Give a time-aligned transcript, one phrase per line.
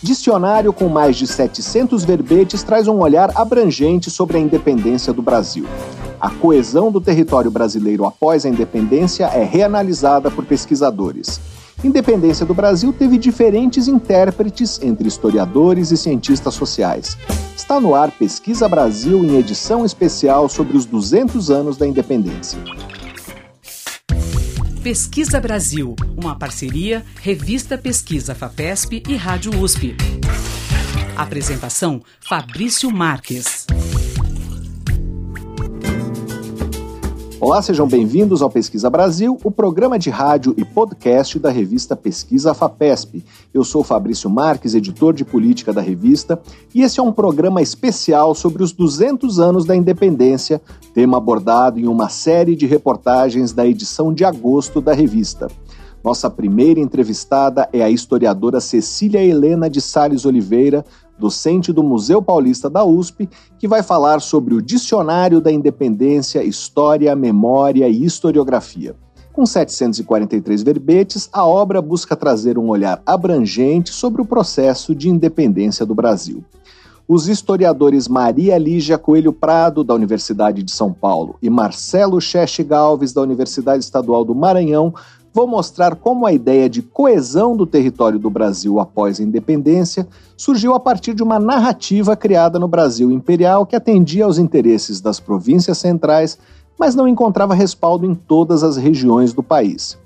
[0.00, 5.66] Dicionário com mais de 700 verbetes traz um olhar abrangente sobre a independência do Brasil.
[6.20, 11.40] A coesão do território brasileiro após a independência é reanalisada por pesquisadores.
[11.82, 17.16] Independência do Brasil teve diferentes intérpretes entre historiadores e cientistas sociais.
[17.56, 22.58] Está no ar Pesquisa Brasil em edição especial sobre os 200 anos da independência.
[24.88, 29.94] Pesquisa Brasil, uma parceria Revista Pesquisa FAPESP e Rádio USP.
[31.14, 33.66] Apresentação Fabrício Marques.
[37.40, 42.52] Olá, sejam bem-vindos ao Pesquisa Brasil, o programa de rádio e podcast da revista Pesquisa
[42.52, 43.24] FAPESP.
[43.54, 46.40] Eu sou Fabrício Marques, editor de política da revista,
[46.74, 50.60] e esse é um programa especial sobre os 200 anos da independência,
[50.92, 55.46] tema abordado em uma série de reportagens da edição de agosto da revista.
[56.02, 60.84] Nossa primeira entrevistada é a historiadora Cecília Helena de Sales Oliveira,
[61.18, 67.14] docente do Museu Paulista da USP, que vai falar sobre o Dicionário da Independência, História,
[67.16, 68.94] Memória e Historiografia.
[69.32, 75.86] Com 743 verbetes, a obra busca trazer um olhar abrangente sobre o processo de independência
[75.86, 76.42] do Brasil.
[77.06, 83.14] Os historiadores Maria Lígia Coelho Prado, da Universidade de São Paulo, e Marcelo Cheche Galves,
[83.14, 84.92] da Universidade Estadual do Maranhão,
[85.32, 90.74] vou mostrar como a ideia de coesão do território do Brasil após a independência surgiu
[90.74, 95.78] a partir de uma narrativa criada no Brasil imperial que atendia aos interesses das províncias
[95.78, 96.38] centrais,
[96.78, 99.98] mas não encontrava respaldo em todas as regiões do país.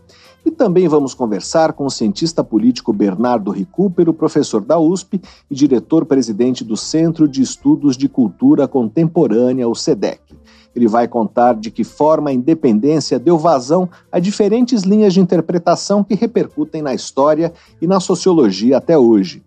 [0.45, 6.65] E também vamos conversar com o cientista político Bernardo Recupero, professor da USP e diretor-presidente
[6.65, 10.32] do Centro de Estudos de Cultura Contemporânea, o SEDEC.
[10.75, 16.03] Ele vai contar de que forma a independência deu vazão a diferentes linhas de interpretação
[16.03, 19.43] que repercutem na história e na sociologia até hoje.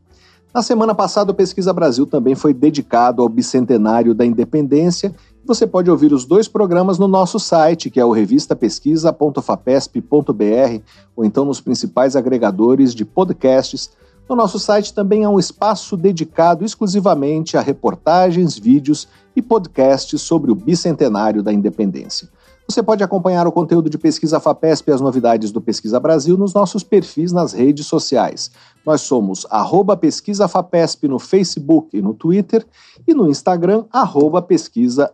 [0.54, 5.14] Na semana passada, o Pesquisa Brasil também foi dedicado ao bicentenário da independência.
[5.44, 10.82] Você pode ouvir os dois programas no nosso site, que é o revistapesquisa.fapesp.br,
[11.14, 13.90] ou então nos principais agregadores de podcasts
[14.28, 20.52] no nosso site também há um espaço dedicado exclusivamente a reportagens, vídeos e podcasts sobre
[20.52, 22.28] o bicentenário da independência.
[22.68, 26.52] Você pode acompanhar o conteúdo de Pesquisa FAPESP e as novidades do Pesquisa Brasil nos
[26.52, 28.50] nossos perfis nas redes sociais.
[28.84, 32.66] Nós somos arroba Pesquisa FAPESP no Facebook e no Twitter
[33.08, 35.14] e no Instagram, arroba Pesquisa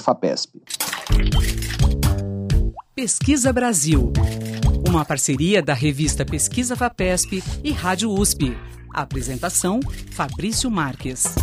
[0.00, 0.62] FAPESP.
[2.94, 4.10] Pesquisa Brasil
[4.92, 8.54] uma parceria da revista Pesquisa Vapesp e Rádio USP.
[8.92, 9.80] apresentação:
[10.10, 11.34] Fabrício Marques.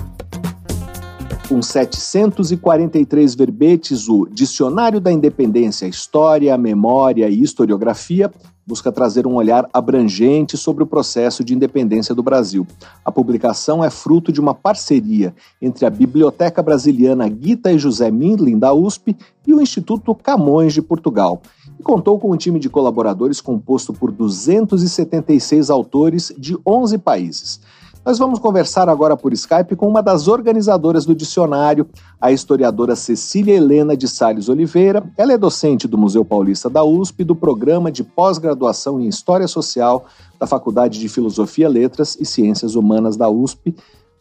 [1.47, 8.31] Com 743 verbetes, o Dicionário da Independência, História, Memória e Historiografia
[8.67, 12.67] busca trazer um olhar abrangente sobre o processo de independência do Brasil.
[13.03, 18.59] A publicação é fruto de uma parceria entre a Biblioteca Brasiliana Guita e José Mindlin,
[18.59, 19.17] da USP,
[19.47, 21.41] e o Instituto Camões de Portugal
[21.79, 27.61] e contou com um time de colaboradores composto por 276 autores de 11 países.
[28.05, 31.87] Nós vamos conversar agora por Skype com uma das organizadoras do dicionário,
[32.19, 35.03] a historiadora Cecília Helena de Sales Oliveira.
[35.17, 40.05] Ela é docente do Museu Paulista da USP do programa de pós-graduação em História Social
[40.39, 43.75] da Faculdade de Filosofia, Letras e Ciências Humanas da USP.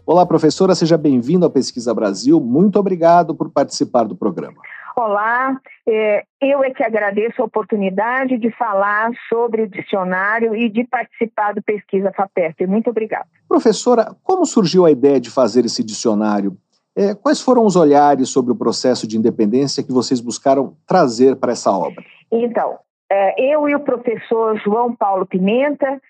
[0.05, 2.41] Olá, professora, seja bem-vinda ao Pesquisa Brasil.
[2.41, 4.57] Muito obrigado por participar do programa.
[5.01, 5.57] Olá,
[5.89, 11.55] é, eu é que agradeço a oportunidade de falar sobre o dicionário e de participar
[11.55, 12.67] do Pesquisa FAPESP.
[12.67, 13.27] Muito obrigada.
[13.49, 16.57] Professora, como surgiu a ideia de fazer esse dicionário?
[16.97, 21.53] É, quais foram os olhares sobre o processo de independência que vocês buscaram trazer para
[21.53, 22.03] essa obra?
[22.33, 26.03] Então, é, eu e o professor João Paulo Pimenta,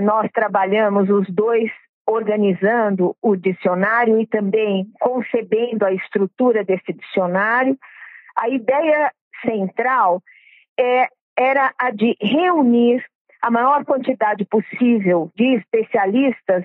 [0.00, 1.70] nós trabalhamos os dois
[2.06, 7.76] organizando o dicionário e também concebendo a estrutura desse dicionário.
[8.36, 9.12] A ideia
[9.44, 10.22] central
[10.78, 13.04] é, era a de reunir
[13.40, 16.64] a maior quantidade possível de especialistas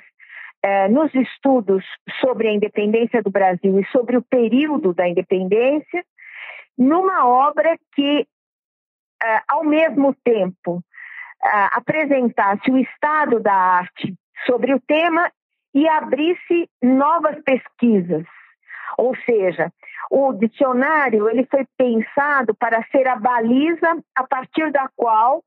[0.61, 1.83] é, nos estudos
[2.21, 6.03] sobre a independência do Brasil e sobre o período da independência,
[6.77, 8.27] numa obra que,
[9.23, 10.83] é, ao mesmo tempo,
[11.43, 14.15] é, apresentasse o estado da arte
[14.45, 15.31] sobre o tema
[15.73, 18.25] e abrisse novas pesquisas.
[18.97, 19.71] Ou seja,
[20.09, 25.43] o dicionário ele foi pensado para ser a baliza a partir da qual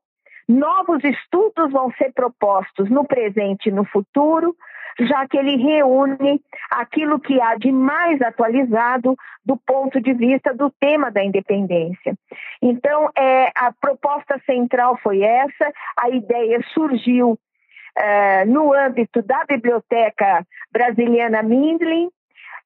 [0.47, 4.55] novos estudos vão ser propostos no presente e no futuro,
[4.99, 9.15] já que ele reúne aquilo que há de mais atualizado
[9.45, 12.15] do ponto de vista do tema da independência.
[12.61, 20.45] Então, é, a proposta central foi essa, a ideia surgiu uh, no âmbito da Biblioteca
[20.71, 22.09] Brasiliana Mindlin,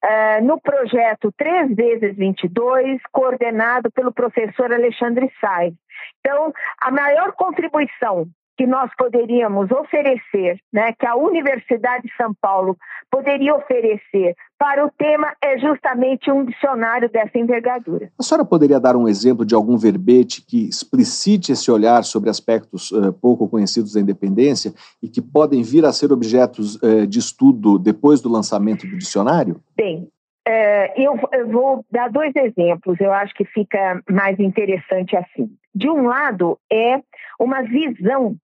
[0.05, 5.73] uh, no projeto 3 vezes 22, coordenado pelo professor Alexandre Sais.
[6.19, 12.77] Então, a maior contribuição que nós poderíamos oferecer, né, que a Universidade de São Paulo
[13.11, 18.09] poderia oferecer para o tema é justamente um dicionário dessa envergadura.
[18.17, 22.91] A senhora poderia dar um exemplo de algum verbete que explicite esse olhar sobre aspectos
[22.91, 27.77] uh, pouco conhecidos da independência e que podem vir a ser objetos uh, de estudo
[27.77, 29.61] depois do lançamento do dicionário?
[29.75, 30.07] Bem,
[30.47, 35.49] uh, eu, eu vou dar dois exemplos, eu acho que fica mais interessante assim.
[35.73, 37.01] De um lado, é
[37.37, 38.37] uma visão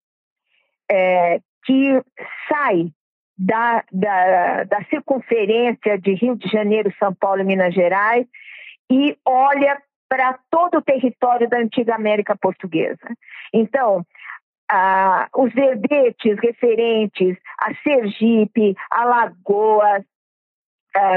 [0.92, 2.04] é, que
[2.50, 2.92] sai
[3.38, 8.28] da, da, da circunferência de Rio de Janeiro, São Paulo e Minas Gerais
[8.92, 13.16] e olha para todo o território da antiga América Portuguesa.
[13.54, 14.06] Então,
[14.70, 20.04] ah, os verbetes referentes a Sergipe, Alagoas,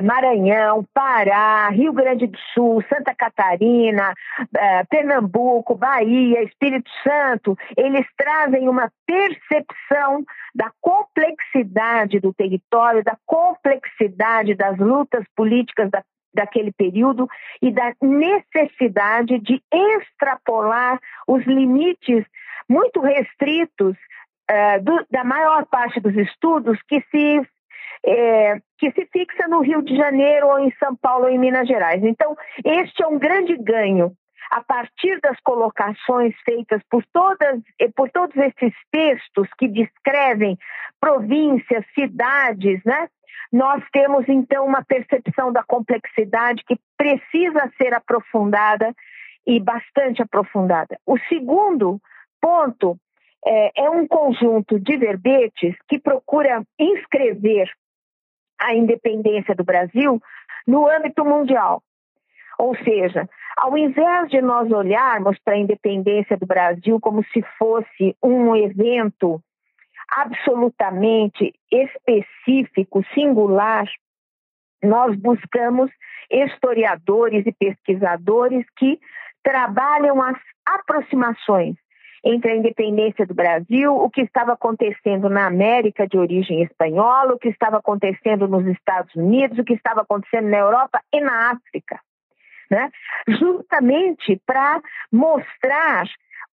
[0.02, 4.14] Maranhão, Pará, Rio Grande do Sul, Santa Catarina,
[4.56, 10.24] é, Pernambuco, Bahia, Espírito Santo, eles trazem uma percepção
[10.54, 17.28] da complexidade do território, da complexidade das lutas políticas da, daquele período
[17.60, 22.24] e da necessidade de extrapolar os limites
[22.68, 23.96] muito restritos
[24.50, 27.42] uh, do, da maior parte dos estudos que se
[28.04, 31.66] é, que se fixa no Rio de Janeiro ou em São Paulo ou em Minas
[31.66, 32.02] Gerais.
[32.04, 34.12] Então, este é um grande ganho
[34.50, 37.60] a partir das colocações feitas por todas
[37.96, 40.56] por todos esses textos que descrevem
[41.00, 43.08] províncias, cidades, né?
[43.52, 48.92] Nós temos então uma percepção da complexidade que precisa ser aprofundada
[49.46, 50.98] e bastante aprofundada.
[51.06, 52.00] O segundo
[52.40, 52.98] ponto
[53.46, 57.70] é, é um conjunto de verbetes que procura inscrever
[58.58, 60.20] a independência do Brasil
[60.66, 61.82] no âmbito mundial.
[62.58, 68.16] Ou seja, ao invés de nós olharmos para a independência do Brasil como se fosse
[68.22, 69.40] um evento
[70.08, 73.86] absolutamente específico, singular,
[74.82, 75.90] nós buscamos
[76.30, 78.98] historiadores e pesquisadores que
[79.42, 81.76] trabalham as aproximações
[82.24, 87.38] entre a independência do Brasil, o que estava acontecendo na América de origem espanhola, o
[87.38, 92.00] que estava acontecendo nos Estados Unidos, o que estava acontecendo na Europa e na África.
[92.70, 92.90] Né?
[93.28, 94.80] Justamente para
[95.12, 96.06] mostrar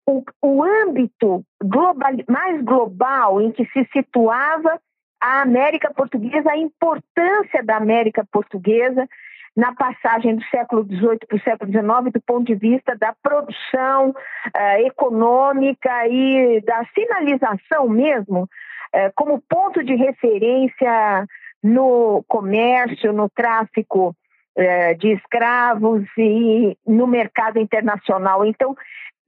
[0.05, 4.77] o, o âmbito global, mais global em que se situava
[5.21, 9.07] a América Portuguesa, a importância da América Portuguesa
[9.55, 14.09] na passagem do século XVIII para o século XIX, do ponto de vista da produção
[14.09, 21.25] uh, econômica e da sinalização mesmo, uh, como ponto de referência
[21.61, 24.15] no comércio, no tráfico
[24.57, 28.45] uh, de escravos e no mercado internacional.
[28.45, 28.75] Então,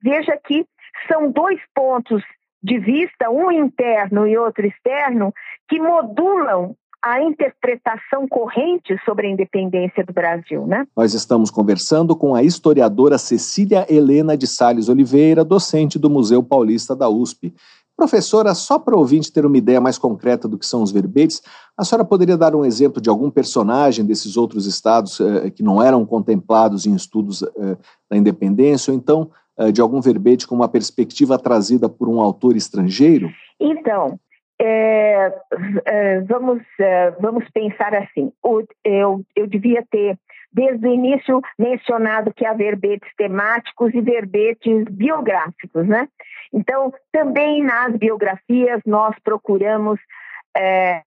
[0.01, 0.65] veja que
[1.07, 2.23] são dois pontos
[2.61, 5.33] de vista, um interno e outro externo,
[5.67, 10.87] que modulam a interpretação corrente sobre a independência do Brasil, né?
[10.95, 16.95] Nós estamos conversando com a historiadora Cecília Helena de Sales Oliveira, docente do Museu Paulista
[16.95, 17.53] da USP.
[17.95, 21.41] Professora, só para o ouvinte ter uma ideia mais concreta do que são os verbetes,
[21.77, 25.83] a senhora poderia dar um exemplo de algum personagem desses outros estados eh, que não
[25.83, 27.77] eram contemplados em estudos eh,
[28.09, 32.55] da independência, ou então eh, de algum verbete com uma perspectiva trazida por um autor
[32.55, 33.29] estrangeiro?
[33.59, 34.19] Então,
[34.65, 35.33] é,
[35.85, 40.17] é, vamos, é, vamos pensar assim: o, eu, eu devia ter,
[40.51, 46.07] desde o início, mencionado que há verbetes temáticos e verbetes biográficos, né?
[46.53, 49.99] Então, também nas biografias, nós procuramos
[50.55, 51.01] é,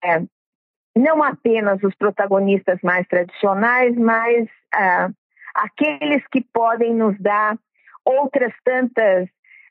[0.94, 5.10] não apenas os protagonistas mais tradicionais, mas ah,
[5.54, 7.56] aqueles que podem nos dar
[8.04, 9.28] outras tantas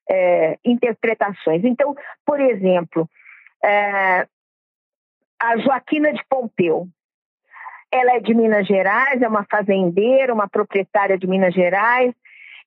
[0.10, 1.64] é, interpretações.
[1.64, 3.10] Então, por exemplo,
[3.66, 4.28] é,
[5.42, 6.88] a Joaquina de Pompeu.
[7.92, 12.14] Ela é de Minas Gerais, é uma fazendeira, uma proprietária de Minas Gerais,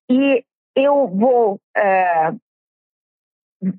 [0.08, 2.32] e eu vou é,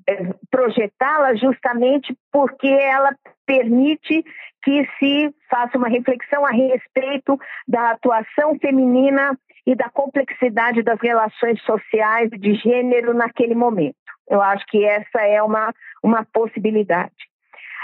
[0.06, 4.24] é projetá-la justamente porque ela permite
[4.62, 9.36] que se faça uma reflexão a respeito da atuação feminina
[9.66, 13.96] e da complexidade das relações sociais de gênero naquele momento.
[14.30, 17.12] Eu acho que essa é uma, uma possibilidade.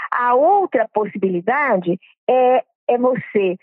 [0.09, 3.57] A outra possibilidade é, é você,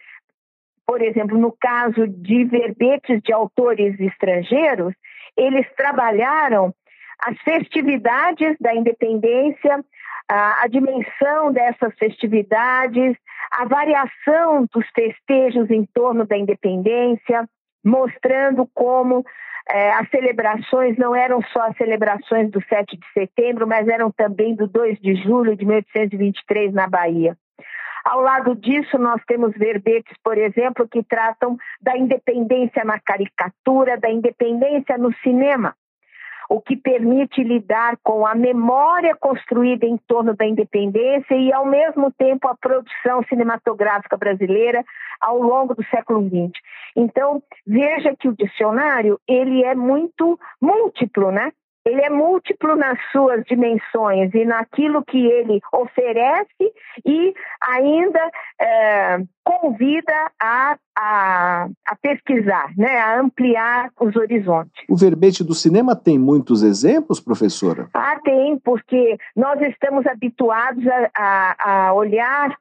[0.87, 4.95] por exemplo, no caso de verbetes de autores estrangeiros,
[5.35, 6.75] eles trabalharam
[7.19, 9.83] as festividades da independência,
[10.29, 13.17] a, a dimensão dessas festividades,
[13.51, 17.49] a variação dos festejos em torno da independência,
[17.83, 19.25] mostrando como
[19.69, 24.55] é, as celebrações não eram só as celebrações do 7 de setembro, mas eram também
[24.55, 27.37] do 2 de julho de 1823 na Bahia.
[28.05, 34.11] Ao lado disso, nós temos verbetes, por exemplo, que tratam da independência na caricatura, da
[34.11, 35.75] independência no cinema
[36.49, 42.11] o que permite lidar com a memória construída em torno da independência e, ao mesmo
[42.13, 44.85] tempo, a produção cinematográfica brasileira
[45.21, 46.53] ao longo do século XX.
[46.97, 51.53] Então, veja que o dicionário ele é muito múltiplo, né?
[51.85, 56.73] Ele é múltiplo nas suas dimensões e naquilo que ele oferece
[57.05, 64.73] e ainda é, convida a, a, a, pesquisar, né, a ampliar os horizontes.
[64.89, 67.89] O verbete do cinema tem muitos exemplos, professora?
[67.93, 72.57] Ah, tem, porque nós estamos habituados a, a, a olhar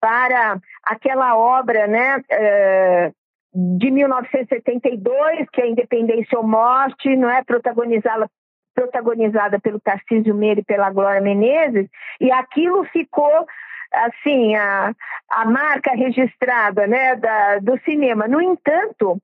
[0.00, 3.10] para aquela obra, né, é,
[3.52, 8.30] de 1972, que é Independência ou Morte, não é protagonizada
[8.74, 11.88] protagonizada pelo Tarcísio Meira e pela Glória Menezes,
[12.20, 13.46] e aquilo ficou
[13.92, 14.94] assim a,
[15.30, 18.28] a marca registrada né, da, do cinema.
[18.28, 19.20] No entanto,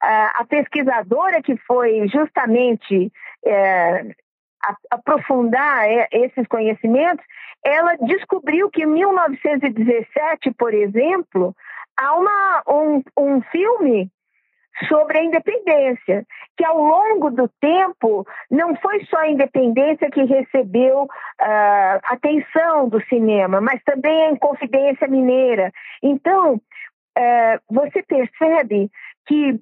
[0.00, 3.12] a, a pesquisadora que foi justamente
[3.44, 4.14] é,
[4.62, 7.24] a, aprofundar é, esses conhecimentos,
[7.64, 11.54] ela descobriu que em 1917, por exemplo,
[11.96, 14.10] há uma, um, um filme
[14.88, 21.02] sobre a independência, que ao longo do tempo não foi só a independência que recebeu
[21.02, 25.72] uh, atenção do cinema, mas também a Inconfidência Mineira.
[26.02, 28.90] Então, uh, você percebe
[29.26, 29.60] que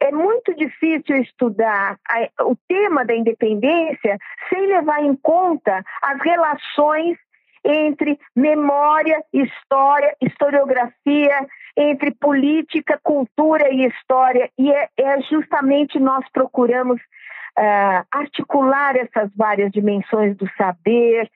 [0.00, 7.18] é muito difícil estudar a, o tema da independência sem levar em conta as relações
[7.64, 11.46] entre memória, história, historiografia,
[11.76, 14.50] entre política, cultura e história.
[14.58, 21.30] E é, é justamente nós procuramos uh, articular essas várias dimensões do saber,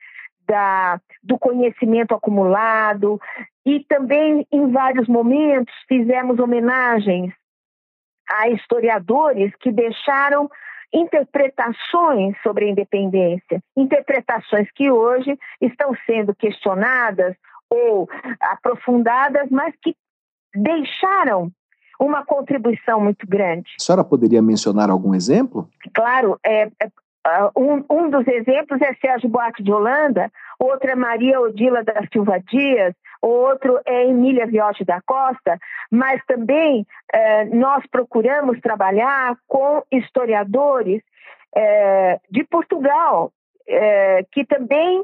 [0.47, 3.19] da, do conhecimento acumulado,
[3.65, 7.33] e também, em vários momentos, fizemos homenagens
[8.27, 10.49] a historiadores que deixaram
[10.93, 17.35] interpretações sobre a independência, interpretações que hoje estão sendo questionadas
[17.69, 19.95] ou aprofundadas, mas que
[20.59, 21.51] deixaram
[21.99, 23.71] uma contribuição muito grande.
[23.79, 25.67] A senhora poderia mencionar algum exemplo?
[25.93, 26.89] Claro, é, é
[27.55, 32.39] um, um, dos exemplos é Sérgio Buarque de Holanda, outro é Maria Odila da Silva
[32.39, 35.59] Dias, outro é Emília Viotti da Costa,
[35.91, 41.01] mas também é, nós procuramos trabalhar com historiadores
[41.53, 43.33] é, de Portugal,
[43.67, 45.03] é, que também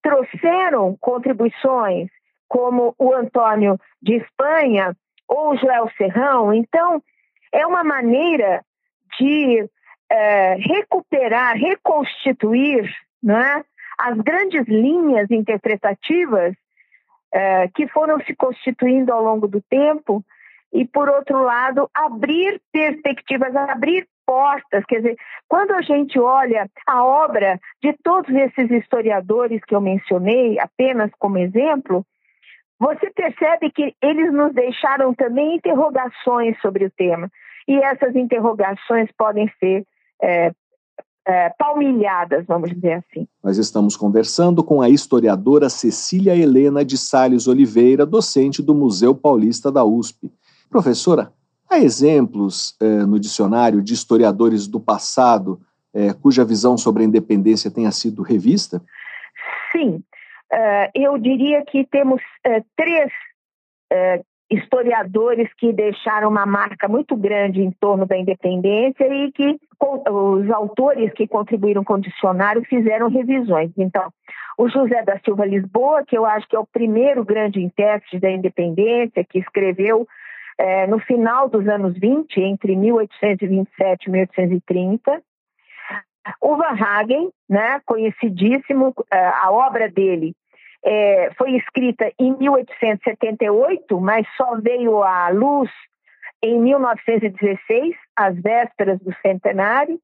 [0.00, 2.08] trouxeram contribuições
[2.48, 4.96] como o Antônio de Espanha
[5.28, 6.52] ou o Joel Serrão.
[6.52, 7.02] Então,
[7.52, 8.64] é uma maneira
[9.18, 9.68] de
[10.10, 12.90] é, recuperar, reconstituir
[13.22, 13.64] né,
[13.98, 16.54] as grandes linhas interpretativas
[17.32, 20.24] é, que foram se constituindo ao longo do tempo
[20.72, 24.84] e, por outro lado, abrir perspectivas, abrir portas.
[24.86, 25.16] Quer dizer,
[25.48, 31.38] quando a gente olha a obra de todos esses historiadores que eu mencionei, apenas como
[31.38, 32.04] exemplo,
[32.78, 37.30] você percebe que eles nos deixaram também interrogações sobre o tema.
[37.66, 39.84] E essas interrogações podem ser
[40.22, 40.52] é,
[41.26, 43.28] é, palmilhadas, vamos dizer assim.
[43.44, 49.70] Nós estamos conversando com a historiadora Cecília Helena de Sales Oliveira, docente do Museu Paulista
[49.70, 50.32] da USP.
[50.70, 51.32] Professora,
[51.68, 55.60] há exemplos é, no dicionário de historiadores do passado
[55.92, 58.80] é, cuja visão sobre a independência tenha sido revista?
[59.72, 60.02] Sim,
[60.94, 63.10] eu diria que temos uh, três
[63.92, 69.58] uh, historiadores que deixaram uma marca muito grande em torno da independência e que
[70.10, 73.70] os autores que contribuíram com o dicionário fizeram revisões.
[73.76, 74.10] Então,
[74.56, 78.30] o José da Silva Lisboa, que eu acho que é o primeiro grande intérprete da
[78.30, 80.08] independência, que escreveu
[80.88, 85.22] no final dos anos 20, entre 1827 e 1830.
[86.40, 90.34] O Van Hagen, né, conhecidíssimo, a obra dele
[90.84, 95.70] é, foi escrita em 1878, mas só veio à luz
[96.42, 99.98] em 1916, às vésperas do centenário.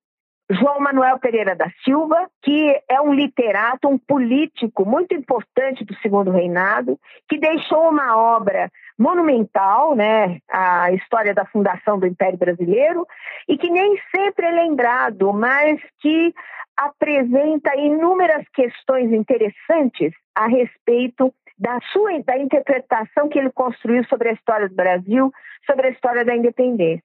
[0.51, 6.31] João Manuel Pereira da Silva, que é um literato, um político muito importante do segundo
[6.31, 13.07] reinado, que deixou uma obra monumental, né, a história da fundação do Império Brasileiro,
[13.49, 16.33] e que nem sempre é lembrado, mas que
[16.77, 24.33] apresenta inúmeras questões interessantes a respeito da sua da interpretação que ele construiu sobre a
[24.33, 25.33] história do Brasil,
[25.67, 27.05] sobre a história da independência.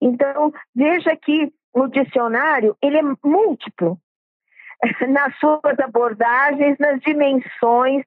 [0.00, 3.98] Então, veja que o dicionário ele é múltiplo
[5.08, 8.04] nas suas abordagens, nas dimensões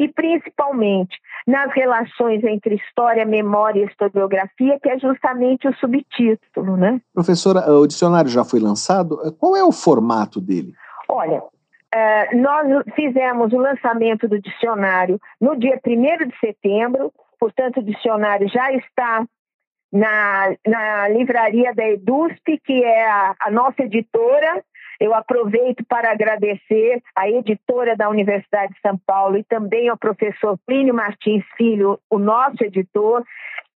[0.00, 7.02] e principalmente nas relações entre história, memória e historiografia, que é justamente o subtítulo, né?
[7.12, 9.18] Professora, o dicionário já foi lançado.
[9.38, 10.72] Qual é o formato dele?
[11.06, 11.42] Olha,
[11.92, 18.48] Uh, nós fizemos o lançamento do dicionário no dia 1 de setembro, portanto, o dicionário
[18.48, 19.26] já está
[19.92, 24.62] na, na livraria da EDUSP, que é a, a nossa editora.
[25.00, 30.58] Eu aproveito para agradecer a editora da Universidade de São Paulo e também ao professor
[30.66, 33.24] Plínio Martins Filho, o nosso editor,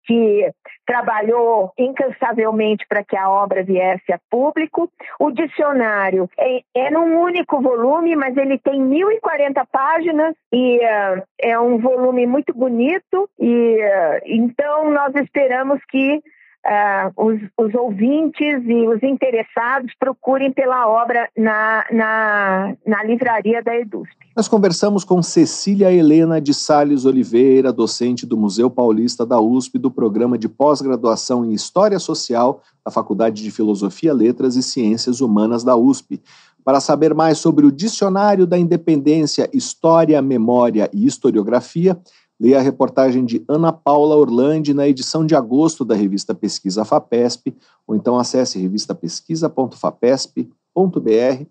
[0.06, 0.52] que
[0.86, 4.92] trabalhou incansavelmente para que a obra viesse a público.
[5.18, 11.58] O dicionário é, é num único volume, mas ele tem 1.040 páginas e uh, é
[11.58, 13.30] um volume muito bonito.
[13.40, 16.22] E uh, então nós esperamos que
[16.66, 23.76] uh, os, os, ouvintes e os interessados procurem pela obra na, na, na livraria da
[23.76, 24.16] EDUSP.
[24.36, 29.92] Nós conversamos com Cecília Helena de Sales Oliveira, docente do Museu Paulista da USP, do
[29.92, 35.76] programa de pós-graduação em História Social da Faculdade de Filosofia, Letras e Ciências Humanas da
[35.76, 36.22] USP.
[36.66, 42.00] Para saber mais sobre o Dicionário da Independência, História, Memória e Historiografia,
[42.44, 47.56] Leia a reportagem de Ana Paula Orlandi na edição de agosto da revista Pesquisa FAPESP,
[47.88, 51.46] ou então acesse revistapesquisa.fapesp.br.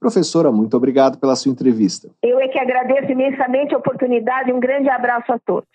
[0.00, 2.10] Professora, muito obrigado pela sua entrevista.
[2.20, 5.68] Eu é que agradeço imensamente a oportunidade e um grande abraço a todos.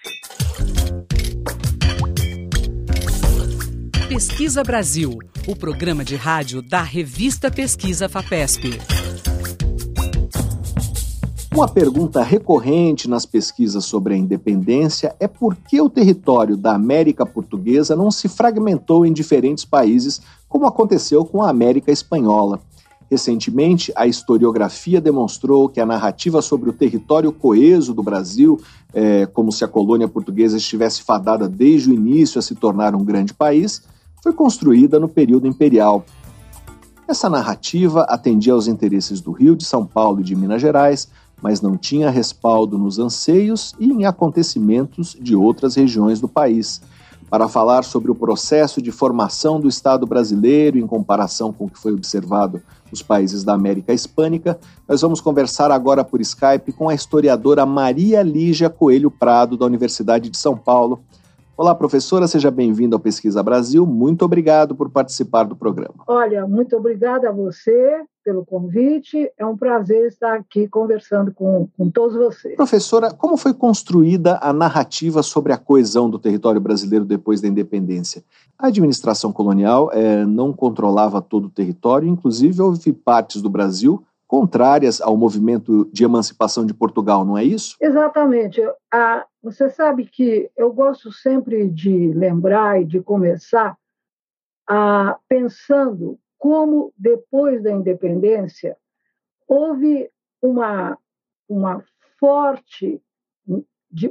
[4.09, 5.11] Pesquisa Brasil,
[5.47, 8.71] o programa de rádio da revista Pesquisa FAPESP.
[11.57, 17.25] Uma pergunta recorrente nas pesquisas sobre a independência é por que o território da América
[17.25, 22.59] Portuguesa não se fragmentou em diferentes países, como aconteceu com a América Espanhola.
[23.09, 28.61] Recentemente, a historiografia demonstrou que a narrativa sobre o território coeso do Brasil,
[28.93, 33.03] é, como se a colônia portuguesa estivesse fadada desde o início a se tornar um
[33.03, 33.81] grande país,
[34.21, 36.05] foi construída no período imperial.
[37.07, 41.07] Essa narrativa atendia aos interesses do Rio, de São Paulo e de Minas Gerais,
[41.41, 46.81] mas não tinha respaldo nos anseios e em acontecimentos de outras regiões do país.
[47.29, 51.77] Para falar sobre o processo de formação do Estado brasileiro em comparação com o que
[51.77, 56.95] foi observado nos países da América Hispânica, nós vamos conversar agora por Skype com a
[56.95, 61.01] historiadora Maria Lígia Coelho Prado, da Universidade de São Paulo.
[61.57, 63.83] Olá, professora, seja bem-vinda ao Pesquisa Brasil.
[63.83, 66.03] Muito obrigado por participar do programa.
[66.05, 69.31] Olha, muito obrigada a você pelo convite.
[69.35, 72.55] É um prazer estar aqui conversando com, com todos vocês.
[72.55, 78.23] Professora, como foi construída a narrativa sobre a coesão do território brasileiro depois da independência?
[78.59, 84.99] A administração colonial é, não controlava todo o território, inclusive houve partes do Brasil contrárias
[84.99, 87.77] ao movimento de emancipação de Portugal, não é isso?
[87.81, 88.61] Exatamente.
[88.93, 93.77] Ah, você sabe que eu gosto sempre de lembrar e de começar
[94.69, 98.77] ah, pensando como depois da independência
[99.47, 100.09] houve
[100.41, 100.97] uma,
[101.47, 101.83] uma
[102.19, 103.01] forte,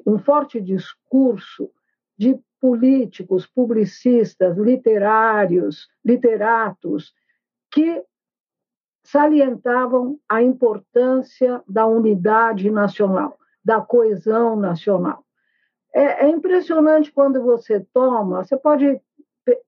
[0.07, 1.71] um forte discurso
[2.19, 7.13] de políticos, publicistas, literários, literatos,
[7.71, 8.03] que
[9.07, 15.25] salientavam a importância da unidade nacional, da coesão nacional.
[15.95, 19.01] É, é impressionante quando você toma, você pode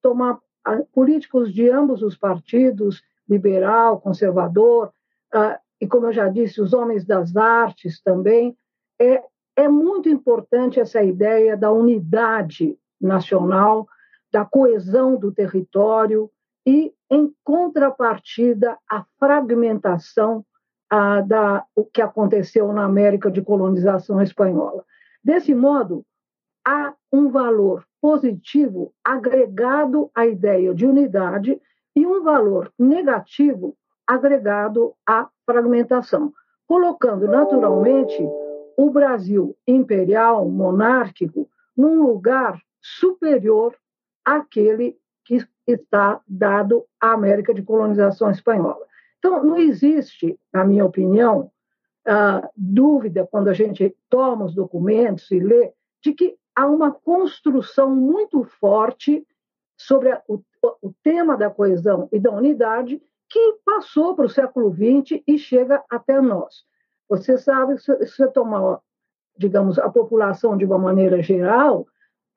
[0.03, 0.39] tomar
[0.93, 4.93] políticos de ambos os partidos, liberal, conservador,
[5.35, 8.57] uh, e como eu já disse, os homens das artes também,
[8.99, 9.23] é,
[9.55, 13.87] é muito importante essa ideia da unidade nacional,
[14.33, 16.29] da coesão do território
[16.67, 20.45] e, em contrapartida, a fragmentação
[20.93, 24.85] uh, da o que aconteceu na América de colonização espanhola.
[25.23, 26.05] Desse modo,
[26.67, 31.61] há um valor positivo agregado à ideia de unidade
[31.97, 36.33] e um valor negativo agregado à fragmentação,
[36.67, 38.23] colocando naturalmente
[38.77, 43.75] o Brasil imperial, monárquico, num lugar superior
[44.25, 48.87] àquele que está dado à América de colonização espanhola.
[49.19, 51.51] Então, não existe, na minha opinião,
[52.07, 57.95] uh, dúvida quando a gente toma os documentos e lê, de que há uma construção
[57.95, 59.27] muito forte
[59.77, 60.41] sobre a, o,
[60.83, 65.85] o tema da coesão e da unidade que passou para o século XX e chega
[65.91, 66.65] até nós.
[67.09, 68.81] Você sabe, se você tomar,
[69.37, 71.87] digamos, a população de uma maneira geral,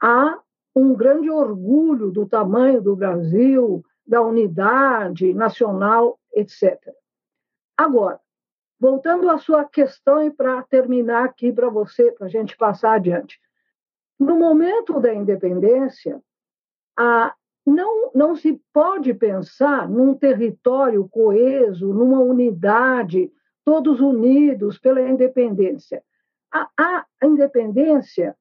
[0.02, 0.38] há
[0.76, 6.80] um grande orgulho do tamanho do Brasil, da unidade nacional, etc.
[7.78, 8.20] Agora,
[8.80, 13.40] voltando à sua questão e para terminar aqui para você, para a gente passar adiante.
[14.20, 16.22] No momento da independência,
[16.98, 17.34] a,
[17.66, 23.32] não, não se pode pensar num território coeso, numa unidade,
[23.64, 26.04] todos unidos pela independência.
[26.52, 28.36] A, a independência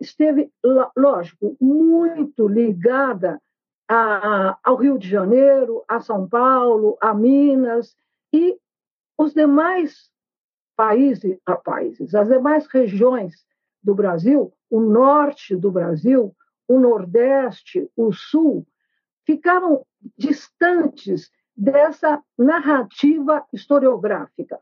[0.00, 0.50] esteve,
[0.96, 3.40] lógico, muito ligada
[3.88, 7.96] a, ao Rio de Janeiro, a São Paulo, a Minas
[8.32, 8.58] e
[9.18, 10.10] os demais
[10.76, 13.44] países, países, as demais regiões
[13.82, 16.34] do Brasil, o norte do Brasil,
[16.66, 18.66] o nordeste, o sul,
[19.26, 19.84] ficaram
[20.16, 24.60] distantes dessa narrativa historiográfica.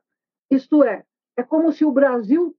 [0.51, 1.05] Isto é,
[1.37, 2.55] é como se o Brasil,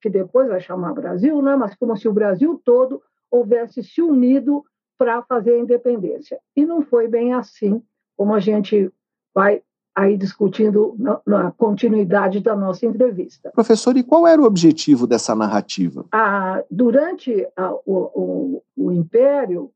[0.00, 4.64] que depois vai chamar Brasil, né, mas como se o Brasil todo houvesse se unido
[4.98, 6.40] para fazer a independência.
[6.54, 7.82] E não foi bem assim,
[8.16, 8.90] como a gente
[9.34, 9.62] vai
[9.94, 13.50] aí discutindo na, na, continuidade da nossa entrevista.
[13.52, 16.04] Professor, e qual era o objetivo dessa narrativa?
[16.12, 19.72] Ah, durante a, o, o, o Império,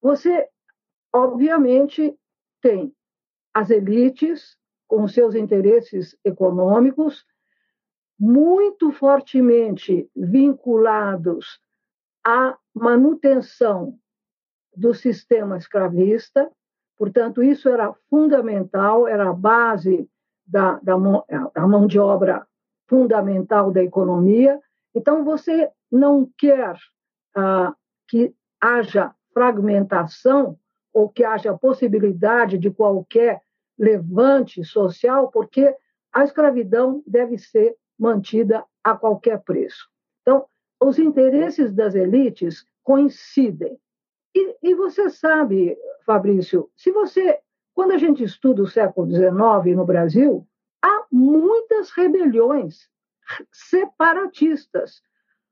[0.00, 0.48] você,
[1.12, 2.16] obviamente,
[2.62, 2.90] tem
[3.52, 4.56] as elites
[4.88, 7.26] com seus interesses econômicos
[8.20, 11.58] muito fortemente vinculados
[12.24, 13.98] à manutenção
[14.76, 16.50] do sistema escravista,
[17.00, 20.06] Portanto, isso era fundamental, era a base
[20.46, 21.24] da, da, mão,
[21.56, 22.46] mão de obra
[22.86, 24.60] fundamental da economia.
[24.94, 26.76] Então, você não quer
[27.34, 27.74] ah,
[28.06, 30.58] que haja fragmentação
[30.92, 33.40] ou que haja possibilidade de qualquer
[33.78, 35.74] levante social, porque
[36.12, 39.86] a escravidão deve ser mantida a qualquer preço.
[40.22, 40.46] Então,
[40.80, 43.78] os interesses das elites coincidem.
[44.34, 47.38] E, e você sabe, Fabrício, se você,
[47.74, 50.46] quando a gente estuda o século XIX no Brasil,
[50.82, 52.88] há muitas rebeliões
[53.52, 55.02] separatistas,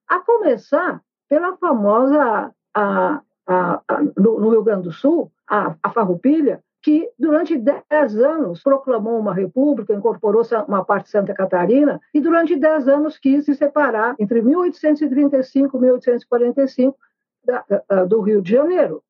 [0.08, 5.90] a começar pela famosa a, a, a, no, no, Rio Grande do Sul, a, a
[5.90, 12.20] Farroupilha, que durante dez anos proclamou uma república, incorporou uma parte de Santa Catarina, e
[12.20, 16.96] durante dez anos quis se separar entre 1835 e 1845
[17.44, 17.64] da,
[18.06, 19.02] do Rio de Janeiro.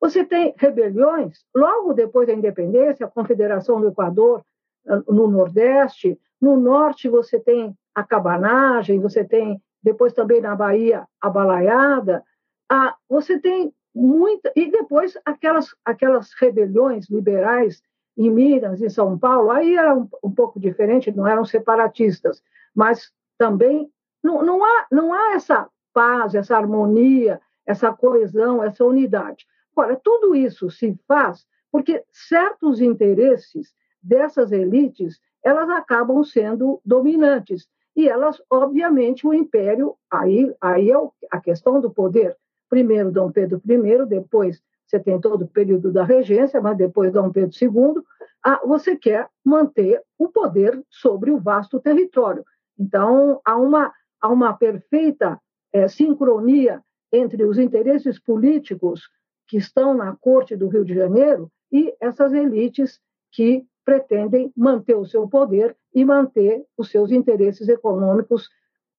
[0.00, 4.44] Você tem rebeliões, logo depois da independência, a Confederação do Equador
[4.86, 11.06] ah, no Nordeste, no Norte você tem a cabanagem, você tem depois também na Bahia
[11.20, 12.22] a balaiada,
[12.70, 17.82] ah, você tem muita e depois aquelas aquelas rebeliões liberais
[18.16, 22.42] em Minas, em São Paulo, aí era um, um pouco diferente, não eram separatistas,
[22.74, 23.90] mas também
[24.22, 29.46] não, não há não há essa paz, essa harmonia, essa coesão, essa unidade.
[29.76, 38.08] Ora, tudo isso se faz porque certos interesses dessas elites elas acabam sendo dominantes e
[38.08, 40.96] elas, obviamente, o império aí aí é
[41.30, 42.36] a questão do poder.
[42.74, 47.30] Primeiro Dom Pedro I, depois você tem todo o período da regência, mas depois Dom
[47.30, 48.02] Pedro II,
[48.42, 52.44] ah, você quer manter o poder sobre o vasto território.
[52.76, 55.40] Então há uma há uma perfeita
[55.72, 56.82] é, sincronia
[57.12, 59.08] entre os interesses políticos
[59.46, 62.98] que estão na corte do Rio de Janeiro e essas elites
[63.30, 68.48] que pretendem manter o seu poder e manter os seus interesses econômicos,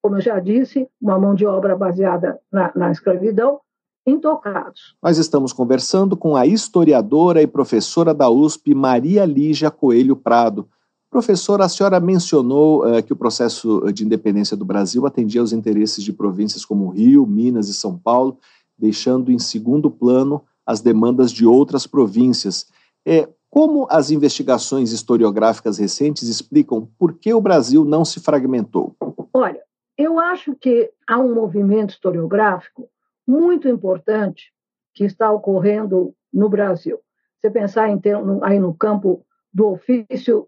[0.01, 3.59] como eu já disse, uma mão de obra baseada na, na escravidão,
[4.05, 4.95] intocados.
[5.01, 10.67] Nós estamos conversando com a historiadora e professora da USP, Maria Lígia Coelho Prado.
[11.09, 16.03] Professora, a senhora mencionou uh, que o processo de independência do Brasil atendia aos interesses
[16.03, 18.37] de províncias como Rio, Minas e São Paulo,
[18.77, 22.67] deixando em segundo plano as demandas de outras províncias.
[23.05, 28.93] É, como as investigações historiográficas recentes explicam por que o Brasil não se fragmentou?
[29.33, 29.61] Olha,
[29.97, 32.89] eu acho que há um movimento historiográfico
[33.27, 34.53] muito importante
[34.93, 36.99] que está ocorrendo no Brasil.
[37.39, 40.47] Você pensar em ter, aí no campo do ofício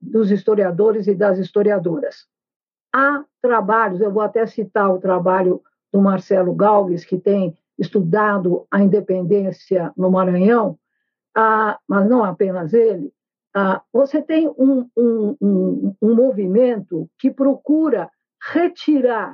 [0.00, 2.26] dos historiadores e das historiadoras.
[2.94, 5.62] Há trabalhos, eu vou até citar o trabalho
[5.92, 10.78] do Marcelo Galves, que tem estudado a independência no Maranhão,
[11.34, 13.12] ah, mas não apenas ele,
[13.54, 18.10] ah, você tem um, um, um, um movimento que procura
[18.52, 19.32] retirar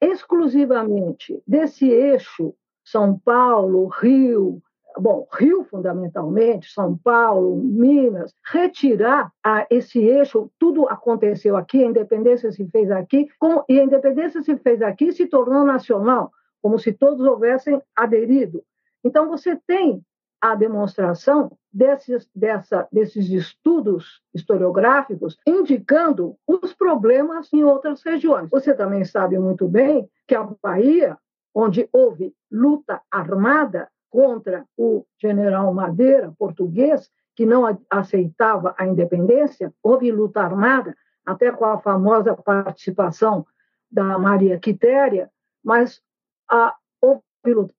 [0.00, 2.54] exclusivamente desse eixo
[2.84, 4.62] São Paulo, Rio,
[4.98, 12.52] bom, Rio fundamentalmente, São Paulo, Minas, retirar a esse eixo, tudo aconteceu aqui, a independência
[12.52, 16.30] se fez aqui, com, e a independência se fez aqui se tornou nacional,
[16.62, 18.62] como se todos houvessem aderido.
[19.02, 20.02] Então, você tem
[20.44, 28.50] a demonstração desses, dessa, desses estudos historiográficos indicando os problemas em outras regiões.
[28.50, 31.16] Você também sabe muito bem que a Bahia,
[31.54, 40.12] onde houve luta armada contra o general Madeira, português, que não aceitava a independência, houve
[40.12, 43.46] luta armada, até com a famosa participação
[43.90, 45.30] da Maria Quitéria,
[45.64, 46.02] mas
[46.50, 47.74] a, houve luta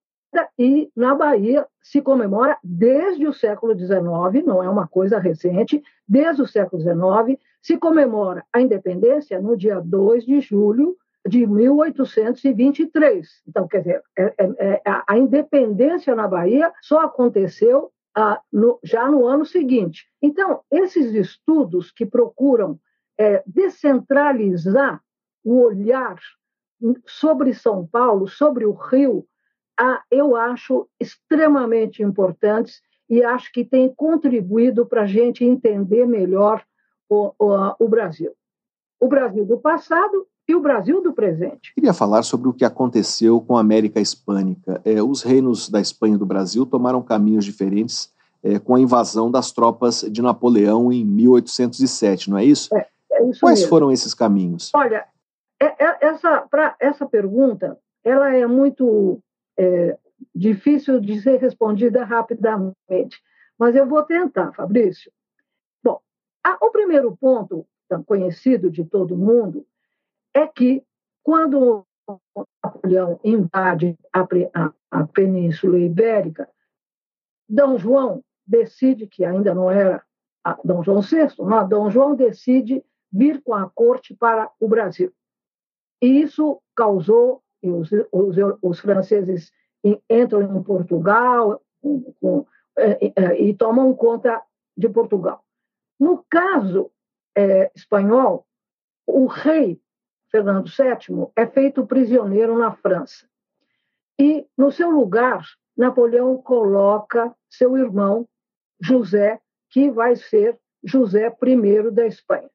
[0.58, 6.41] e na Bahia se comemora desde o século XIX, não é uma coisa recente, desde
[6.41, 10.95] o século XIX, se comemora a independência no dia 2 de julho
[11.28, 13.28] de 1823.
[13.48, 19.10] Então, quer dizer, é, é, é, a independência na Bahia só aconteceu ah, no, já
[19.10, 20.08] no ano seguinte.
[20.21, 22.80] Então, esses estudos que procuram
[23.17, 25.02] é, descentralizar
[25.43, 26.17] o olhar
[27.06, 29.26] sobre São Paulo, sobre o Rio,
[30.11, 36.63] eu acho extremamente importantes e acho que têm contribuído para a gente entender melhor
[37.09, 38.31] o, o, o Brasil.
[38.99, 41.73] O Brasil do passado e o Brasil do presente.
[41.73, 44.81] Queria falar sobre o que aconteceu com a América Hispânica.
[44.85, 49.31] É, os reinos da Espanha e do Brasil tomaram caminhos diferentes é, com a invasão
[49.31, 52.73] das tropas de Napoleão em 1807, não é isso?
[52.75, 53.69] É, é isso Quais mesmo.
[53.69, 54.71] foram esses caminhos?
[54.73, 55.05] Olha,
[55.59, 59.19] é, é, essa, pra, essa pergunta ela é muito
[59.57, 59.97] é,
[60.33, 63.21] difícil de ser respondida rapidamente,
[63.57, 65.11] mas eu vou tentar, Fabrício.
[65.83, 65.99] Bom,
[66.43, 67.65] a, o primeiro ponto,
[68.05, 69.65] conhecido de todo mundo,
[70.33, 70.83] é que
[71.23, 71.85] quando
[72.63, 76.49] Napoleão invade a, a, a Península Ibérica,
[77.47, 80.03] Dom João decide, que ainda não era
[80.63, 85.11] Dom João VI, não, Dom João decide vir com a corte para o Brasil.
[86.01, 89.51] E isso causou e os, os, os franceses
[90.10, 92.45] entram em Portugal com, com,
[92.78, 94.41] é, é, e tomam conta
[94.78, 95.43] de Portugal.
[95.99, 96.91] No caso
[97.36, 98.45] é, espanhol,
[99.08, 99.82] o rei
[100.30, 103.28] Fernando VII é feito prisioneiro na França.
[104.19, 108.28] E, no seu lugar, Napoleão coloca seu irmão,
[108.80, 112.49] José, que vai ser José I da Espanha.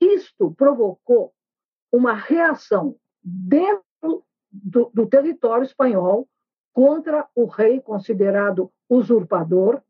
[0.00, 1.32] Isto provocou
[1.92, 3.85] uma reação dentro
[4.62, 6.28] do, do território espanhol
[6.72, 9.80] contra o rei considerado usurpador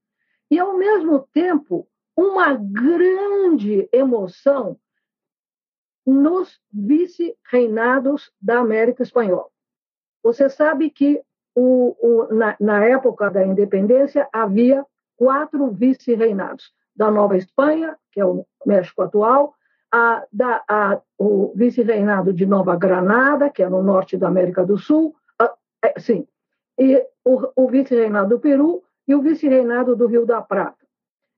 [0.51, 4.79] e, ao mesmo tempo, uma grande emoção
[6.07, 9.49] nos vice-reinados da América Espanhola.
[10.23, 11.21] Você sabe que
[11.55, 14.85] o, o, na, na, época da independência havia
[15.17, 19.55] quatro vice-reinados: da Nova Espanha, que é o México atual,
[19.93, 24.77] a, da, a, o vice-reinado de Nova Granada, que é no norte da América do
[24.77, 26.27] Sul, a, é, sim,
[26.79, 30.87] e o, o vice-reinado do Peru e o vice-reinado do Rio da Prata.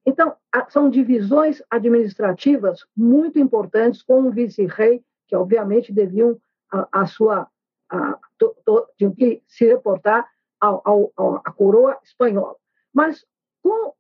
[0.05, 0.35] Então,
[0.69, 6.41] são divisões administrativas muito importantes com um vice-rei, que obviamente deviam
[6.73, 7.47] a, a sua
[7.91, 10.27] a, to, to, de que se reportar
[10.61, 12.57] à coroa espanhola.
[12.93, 13.25] Mas
[13.63, 13.93] com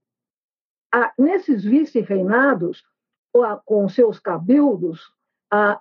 [0.92, 2.84] a, nesses vice-reinados,
[3.64, 5.12] com seus cabildos,
[5.50, 5.80] há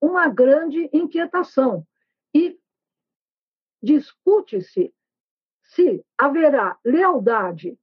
[0.00, 1.86] uma grande inquietação.
[2.34, 2.58] E
[3.82, 4.94] discute-se
[5.62, 7.78] se haverá lealdade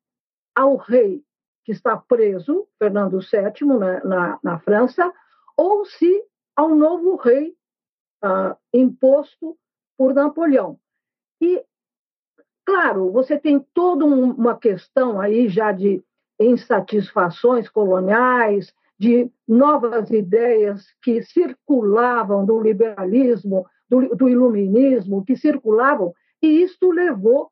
[0.56, 1.24] ao rei
[1.63, 5.12] que está preso, Fernando VII, na, na, na França,
[5.56, 7.56] ou se ao novo rei
[8.24, 9.58] uh, imposto
[9.98, 10.80] por Napoleão.
[11.42, 11.63] E,
[12.66, 16.04] claro, você tem toda uma questão aí já de
[16.39, 26.62] insatisfações coloniais, de novas ideias que circulavam do liberalismo, do, do iluminismo, que circulavam, e
[26.62, 27.50] isto levou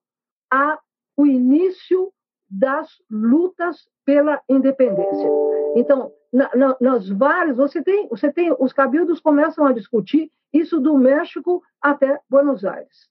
[0.49, 0.79] ao
[1.25, 2.11] início
[2.49, 5.29] das lutas pela independência.
[5.75, 10.79] Então, na, na, nas várias, você tem, você tem, os cabildos começam a discutir isso
[10.79, 13.09] do México até Buenos Aires.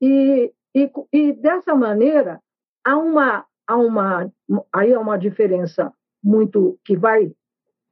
[0.00, 2.40] E, e, e dessa maneira,
[2.84, 4.30] há uma, há uma,
[4.72, 5.92] aí há uma diferença
[6.22, 7.32] muito que vai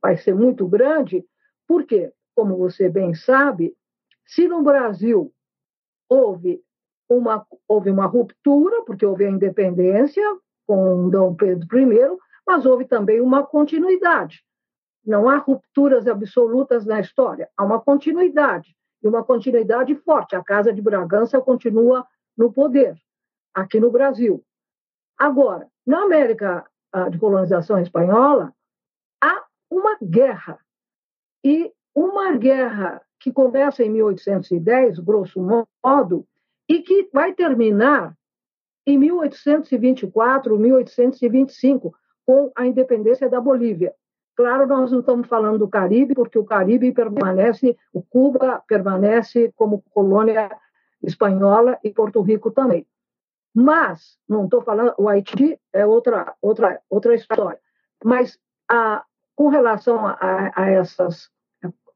[0.03, 1.25] vai ser muito grande,
[1.67, 3.75] porque, como você bem sabe,
[4.27, 5.33] se no Brasil
[6.09, 6.63] houve
[7.09, 10.25] uma, houve uma ruptura, porque houve a independência
[10.67, 14.45] com Dom Pedro I, mas houve também uma continuidade.
[15.05, 20.37] Não há rupturas absolutas na história, há uma continuidade, e uma continuidade forte.
[20.37, 22.95] A Casa de Bragança continua no poder,
[23.55, 24.45] aqui no Brasil.
[25.19, 28.53] Agora, na América ah, de colonização espanhola,
[29.23, 30.59] há uma guerra.
[31.45, 36.27] E uma guerra que começa em 1810, grosso modo,
[36.69, 38.17] e que vai terminar
[38.87, 41.95] em 1824, 1825,
[42.27, 43.95] com a independência da Bolívia.
[44.37, 49.83] Claro, nós não estamos falando do Caribe, porque o Caribe permanece, o Cuba permanece como
[49.91, 50.51] colônia
[51.03, 52.87] espanhola e Porto Rico também.
[53.55, 57.61] Mas, não estou falando, o Haiti é outra, outra, outra história.
[58.03, 58.39] Mas,
[58.71, 61.31] a, com relação a, a essas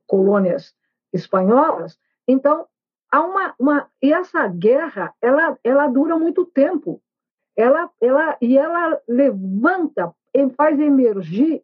[0.06, 0.74] colônias
[1.12, 2.66] espanholas, então,
[3.10, 3.90] há uma, uma.
[4.02, 7.02] E essa guerra, ela, ela dura muito tempo.
[7.56, 10.12] Ela, ela, e ela levanta,
[10.56, 11.62] faz emergir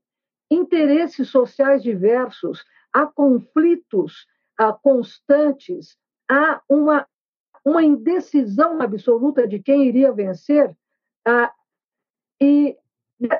[0.50, 4.26] interesses sociais diversos, há conflitos
[4.60, 5.96] há constantes,
[6.30, 7.06] há uma,
[7.64, 10.76] uma indecisão absoluta de quem iria vencer.
[11.26, 11.50] Ah,
[12.38, 12.76] e,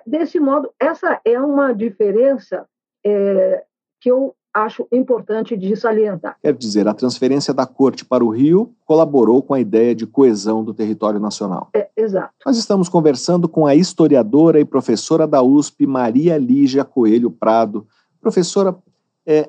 [0.07, 2.67] desse modo, essa é uma diferença
[3.05, 3.65] é,
[4.01, 6.37] que eu acho importante de salientar.
[6.43, 10.65] Quer dizer, a transferência da corte para o Rio colaborou com a ideia de coesão
[10.65, 11.69] do território nacional.
[11.75, 12.35] É, exato.
[12.45, 17.87] Nós estamos conversando com a historiadora e professora da USP, Maria Lígia Coelho Prado.
[18.21, 18.77] Professora,
[19.25, 19.49] é,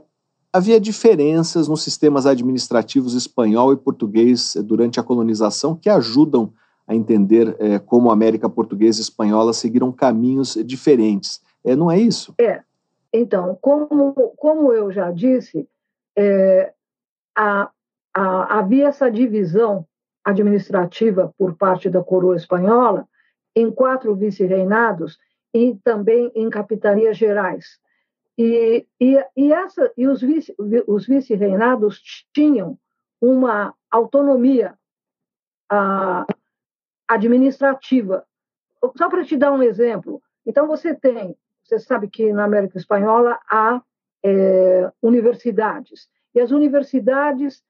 [0.54, 6.54] havia diferenças nos sistemas administrativos espanhol e português durante a colonização que ajudam
[6.92, 11.42] a entender é, como a América portuguesa e espanhola seguiram caminhos diferentes.
[11.64, 12.36] É, não é isso?
[12.38, 12.62] É,
[13.14, 15.66] então, como, como eu já disse,
[16.18, 16.74] é,
[17.34, 17.70] a,
[18.14, 19.88] a, havia essa divisão
[20.22, 23.08] administrativa por parte da coroa espanhola
[23.56, 25.18] em quatro vice-reinados
[25.54, 27.80] e também em capitanias gerais.
[28.38, 30.54] E, e, e, essa, e os, vice,
[30.88, 32.78] os vice-reinados tinham
[33.22, 34.74] uma autonomia
[35.70, 36.26] a,
[37.14, 38.26] administrativa.
[38.98, 41.36] Só para te dar um exemplo, então você tem
[41.72, 43.82] você sabe que na América Espanhola há
[44.24, 46.10] é, universidades.
[46.36, 47.64] E as universidades,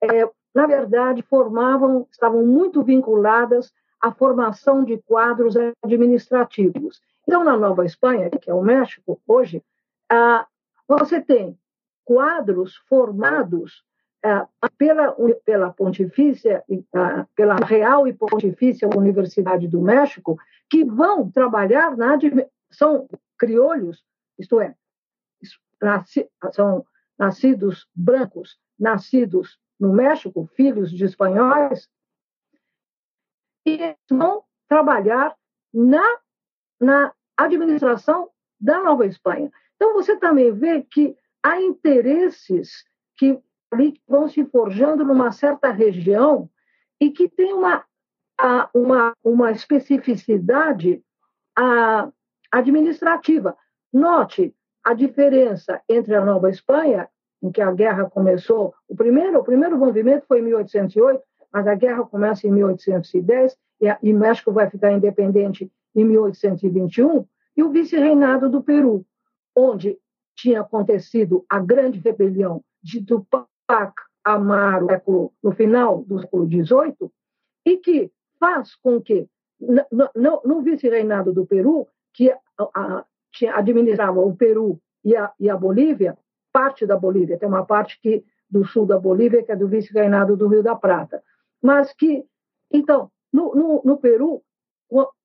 [0.00, 7.00] é, na verdade, formavam, estavam muito vinculadas à formação de quadros administrativos.
[7.26, 9.64] Então, na Nova Espanha, que é o México, hoje,
[10.08, 10.46] ah,
[10.88, 11.58] você tem
[12.04, 13.84] quadros formados
[14.76, 16.62] pela, pela Pontifícia,
[17.34, 22.18] pela Real e Pontifícia Universidade do México, que vão trabalhar na
[22.70, 24.04] são criolhos,
[24.38, 24.74] isto é,
[26.52, 26.84] são
[27.18, 31.88] nascidos brancos, nascidos no México, filhos de espanhóis,
[33.66, 35.34] e vão trabalhar
[35.72, 36.18] na,
[36.78, 38.30] na administração
[38.60, 39.50] da Nova Espanha.
[39.76, 42.84] Então, você também vê que há interesses
[43.16, 46.48] que ali vão se forjando numa certa região
[47.00, 47.84] e que tem uma,
[48.74, 51.02] uma, uma especificidade
[52.50, 53.56] administrativa.
[53.92, 54.54] Note
[54.84, 57.08] a diferença entre a Nova Espanha,
[57.42, 61.74] em que a guerra começou, o primeiro, o primeiro movimento foi em 1808, mas a
[61.74, 68.48] guerra começa em 1810 e, e México vai ficar independente em 1821, e o vice-reinado
[68.48, 69.04] do Peru,
[69.56, 69.98] onde
[70.36, 73.00] tinha acontecido a grande rebelião de
[73.70, 74.88] Tupac Amaro
[75.42, 77.10] no final do século XVIII,
[77.64, 79.28] e que faz com que,
[79.60, 85.48] no, no, no vice-reinado do Peru, que a, tinha, administrava o Peru e a, e
[85.48, 86.16] a Bolívia,
[86.52, 90.36] parte da Bolívia, tem uma parte que do sul da Bolívia, que é do vice-reinado
[90.36, 91.22] do Rio da Prata.
[91.62, 92.24] Mas que,
[92.70, 94.42] então, no, no, no Peru,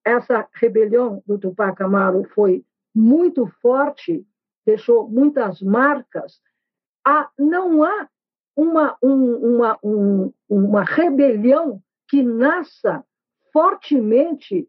[0.03, 4.25] essa rebelião do Tupac Amaru foi muito forte,
[4.63, 6.39] deixou muitas marcas.
[7.03, 8.07] Ah, não há
[8.55, 13.03] uma, um, uma, um, uma rebelião que nasça
[13.51, 14.67] fortemente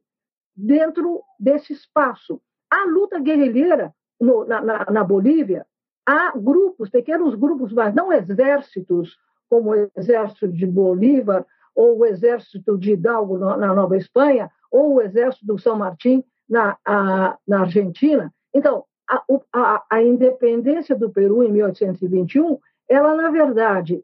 [0.56, 2.40] dentro desse espaço.
[2.70, 5.66] A luta guerrilheira no, na, na, na, Bolívia,
[6.06, 9.16] há grupos, pequenos grupos, mas não exércitos,
[9.48, 11.44] como o exército de Bolívar,
[11.74, 16.76] ou o exército de Hidalgo na Nova Espanha, ou o exército do São Martín na,
[16.84, 18.32] a, na Argentina.
[18.54, 19.22] Então, a,
[19.52, 22.58] a, a independência do Peru em 1821,
[22.88, 24.02] ela, na verdade,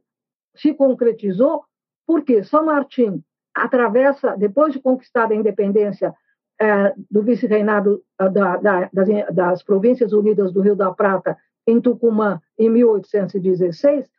[0.55, 1.65] se concretizou
[2.07, 3.23] porque São Martín
[3.55, 6.15] atravessa, depois de conquistada a independência
[6.61, 11.81] é, do vice-reinado ah, da, da, das, das, Províncias Unidas do Rio da Prata em
[11.81, 14.11] Tucumã em 1816,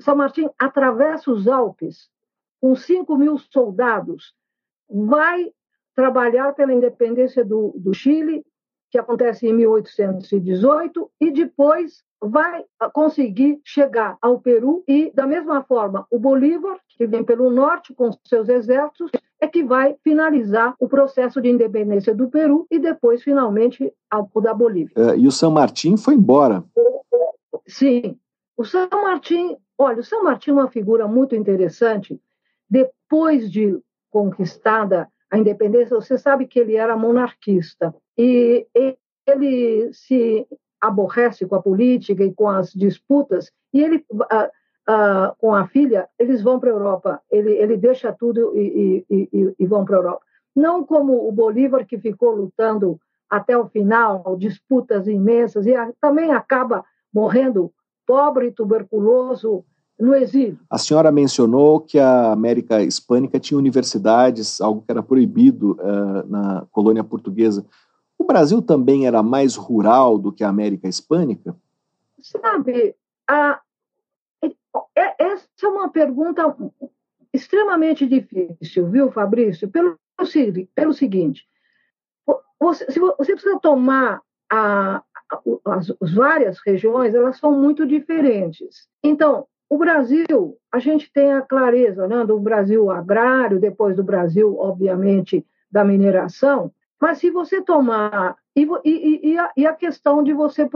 [0.00, 2.08] São Martim atravessa os Alpes
[2.60, 4.34] com 5 mil soldados,
[4.88, 5.52] vai
[5.94, 8.44] trabalhar pela independência do, do Chile
[8.96, 16.06] que acontece em 1818, e depois vai conseguir chegar ao Peru e, da mesma forma,
[16.10, 21.42] o Bolívar, que vem pelo norte com seus exércitos, é que vai finalizar o processo
[21.42, 23.92] de independência do Peru e depois, finalmente,
[24.34, 24.94] o da Bolívia.
[24.96, 26.64] Uh, e o São Martim foi embora.
[27.68, 28.18] Sim.
[28.56, 32.18] O São Martim, olha, o São Martim é uma figura muito interessante.
[32.70, 33.78] Depois de
[34.10, 37.94] conquistada a independência, você sabe que ele era monarquista.
[38.18, 38.66] E
[39.26, 40.46] ele se
[40.80, 44.22] aborrece com a política e com as disputas, e ele, uh,
[44.88, 47.20] uh, com a filha, eles vão para a Europa.
[47.30, 50.22] Ele, ele deixa tudo e, e, e, e vão para a Europa.
[50.54, 52.98] Não como o Bolívar, que ficou lutando
[53.28, 57.72] até o final, disputas imensas, e a, também acaba morrendo
[58.06, 59.64] pobre, tuberculoso,
[59.98, 60.58] no exílio.
[60.70, 66.66] A senhora mencionou que a América Hispânica tinha universidades, algo que era proibido uh, na
[66.70, 67.64] colônia portuguesa.
[68.18, 71.56] O Brasil também era mais rural do que a América Hispânica?
[72.20, 72.94] Sabe,
[73.28, 73.60] a,
[74.96, 76.56] é, essa é uma pergunta
[77.32, 79.68] extremamente difícil, viu, Fabrício?
[79.68, 79.98] Pelo,
[80.74, 81.46] pelo seguinte,
[82.58, 85.02] você, se você precisa tomar a,
[85.64, 88.88] as, as várias regiões, elas são muito diferentes.
[89.02, 94.56] Então, o Brasil, a gente tem a clareza né, do Brasil agrário, depois do Brasil,
[94.58, 98.36] obviamente, da mineração, mas se você tomar.
[98.54, 100.68] E, e, e, a, e a, questão de você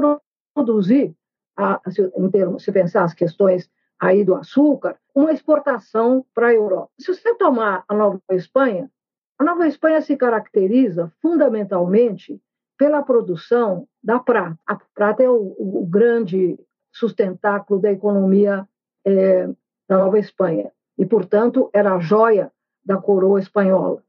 [0.55, 1.15] produzir,
[1.57, 1.81] a,
[2.17, 6.91] em termos, se pensar as questões aí do açúcar, uma exportação para a Europa.
[6.99, 8.91] Se você tomar a Nova Espanha,
[9.39, 12.41] a Nova Espanha se caracteriza fundamentalmente
[12.77, 14.59] pela produção da prata.
[14.67, 16.59] A prata é o, o grande
[16.93, 18.67] sustentáculo da economia
[19.05, 19.47] é,
[19.89, 22.53] da Nova Espanha e, portanto, era a joia
[22.85, 24.03] da coroa espanhola.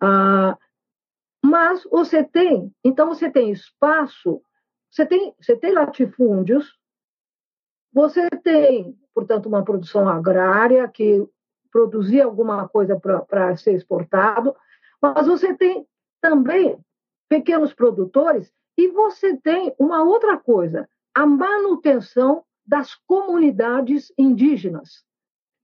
[0.00, 0.56] Ah,
[1.42, 4.42] mas você tem, então você tem espaço,
[4.90, 6.78] você tem, você tem latifúndios,
[7.92, 11.26] você tem, portanto, uma produção agrária que
[11.70, 14.54] produzia alguma coisa para ser exportado,
[15.00, 15.86] mas você tem
[16.20, 16.78] também
[17.28, 25.04] pequenos produtores e você tem uma outra coisa, a manutenção das comunidades indígenas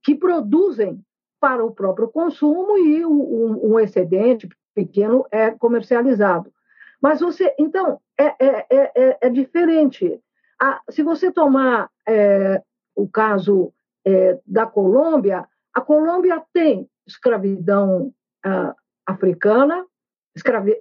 [0.03, 1.01] que produzem
[1.41, 6.53] para o próprio consumo e um, um excedente pequeno é comercializado.
[7.01, 10.21] Mas você, então, é, é, é, é diferente.
[10.61, 12.63] Ah, se você tomar é,
[12.95, 13.73] o caso
[14.05, 18.13] é, da Colômbia, a Colômbia tem escravidão
[18.45, 18.75] ah,
[19.07, 19.87] africana,
[20.35, 20.79] escravi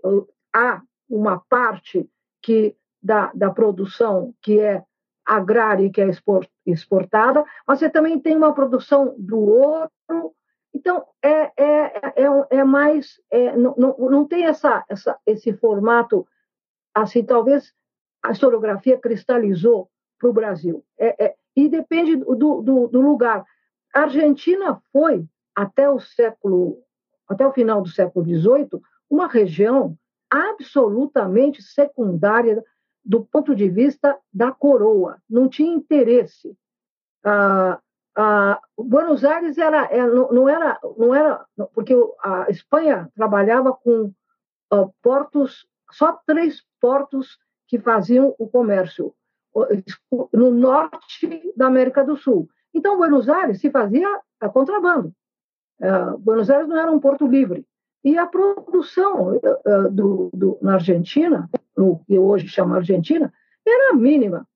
[0.54, 2.10] há uma parte
[2.42, 4.84] que da, da produção que é
[5.26, 6.10] agrária e que é
[6.66, 9.90] exportada, mas você também tem uma produção do ouro,
[10.76, 13.22] então, é, é, é, é mais.
[13.32, 16.28] É, não, não, não tem essa, essa, esse formato,
[16.94, 17.74] assim, talvez
[18.22, 20.84] a historiografia cristalizou para o Brasil.
[21.00, 23.46] É, é, e depende do, do, do, lugar.
[23.94, 26.84] A Argentina foi, até o século,
[27.26, 29.98] até o final do século XVIII, uma região
[30.30, 32.62] absolutamente secundária
[33.04, 35.22] do ponto de vista da coroa.
[35.30, 36.54] Não tinha interesse.
[37.24, 37.80] Ah,
[38.16, 41.94] ah, Buenos Aires era, era, é, não, era, não era, porque
[42.24, 44.14] a Espanha trabalhava com
[45.02, 47.38] portos, só três portos
[47.68, 49.14] que faziam o comércio
[50.34, 52.50] no norte da América do Sul.
[52.74, 54.08] Então, Buenos Aires se fazia
[54.40, 55.14] a contrabando.
[55.80, 57.66] Uh, Buenos Aires não era um porto livre.
[58.04, 59.40] E a produção
[59.92, 63.34] do, do, na Argentina, no que hoje chama Argentina,
[63.66, 64.48] era mínima.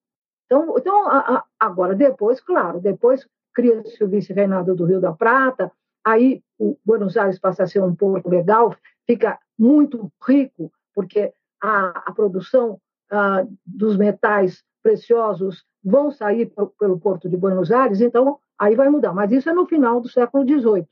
[0.45, 3.27] Então, então a, a, agora, depois, claro, depois
[3.59, 5.69] cria-se o vice-reinado do Rio da Prata,
[6.05, 8.73] aí o Buenos Aires passa a ser um porto legal,
[9.05, 12.79] fica muito rico, porque a, a produção
[13.11, 19.13] a, dos metais preciosos vão sair pelo porto de Buenos Aires, então aí vai mudar.
[19.13, 20.87] Mas isso é no final do século XVIII.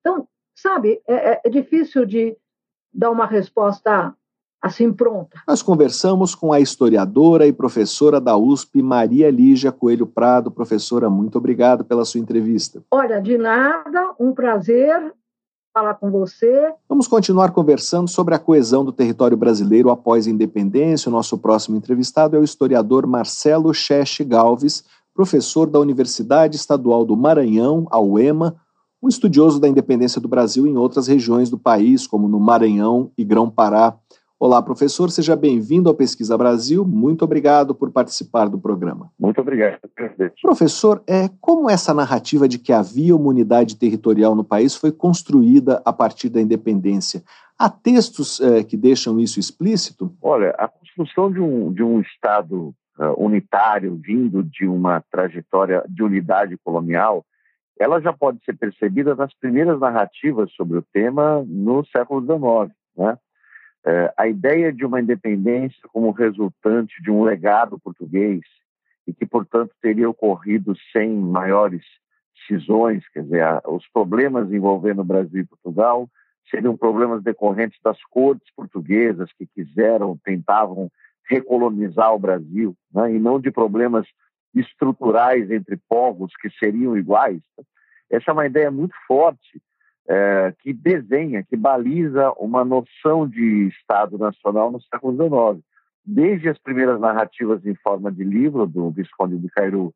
[0.00, 2.36] Então, sabe, é, é, é difícil de
[2.92, 4.14] dar uma resposta
[4.64, 5.42] assim pronta.
[5.46, 10.50] Nós conversamos com a historiadora e professora da USP, Maria Lígia Coelho Prado.
[10.50, 12.82] Professora, muito obrigado pela sua entrevista.
[12.90, 15.12] Olha, de nada, um prazer
[15.74, 16.72] falar com você.
[16.88, 21.10] Vamos continuar conversando sobre a coesão do território brasileiro após a independência.
[21.10, 27.14] O nosso próximo entrevistado é o historiador Marcelo Cheche Galves, professor da Universidade Estadual do
[27.14, 28.56] Maranhão, a UEMA,
[29.02, 33.24] um estudioso da independência do Brasil em outras regiões do país, como no Maranhão e
[33.24, 33.98] Grão-Pará.
[34.44, 36.84] Olá, professor, seja bem-vindo ao Pesquisa Brasil.
[36.84, 39.10] Muito obrigado por participar do programa.
[39.18, 40.42] Muito obrigado, presidente.
[40.42, 45.80] Professor, é, como essa narrativa de que havia uma unidade territorial no país foi construída
[45.82, 47.22] a partir da independência?
[47.58, 50.14] Há textos é, que deixam isso explícito?
[50.20, 56.02] Olha, a construção de um, de um Estado uh, unitário, vindo de uma trajetória de
[56.02, 57.24] unidade colonial,
[57.80, 62.76] ela já pode ser percebida nas primeiras narrativas sobre o tema no século XIX.
[62.94, 63.16] Né?
[63.86, 68.40] Uh, a ideia de uma independência como resultante de um legado português
[69.06, 71.82] e que, portanto, teria ocorrido sem maiores
[72.46, 76.08] cisões, quer dizer, os problemas envolvendo o Brasil e Portugal
[76.50, 80.90] seriam problemas decorrentes das cortes portuguesas que quiseram, tentavam
[81.28, 83.14] recolonizar o Brasil, né?
[83.14, 84.06] e não de problemas
[84.54, 87.42] estruturais entre povos que seriam iguais.
[88.10, 89.60] Essa é uma ideia muito forte
[90.08, 95.64] é, que desenha, que baliza uma noção de Estado Nacional no século XIX.
[96.04, 99.94] Desde as primeiras narrativas em forma de livro do Visconde de Cairu,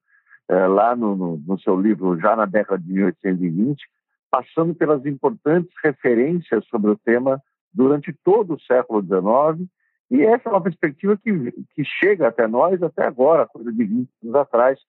[0.48, 3.86] é, lá no, no, no seu livro, já na década de 1820,
[4.30, 7.42] passando pelas importantes referências sobre o tema
[7.72, 9.68] durante todo o século XIX,
[10.10, 14.08] e essa é uma perspectiva que, que chega até nós até agora, coisa de 20
[14.24, 14.80] anos atrás,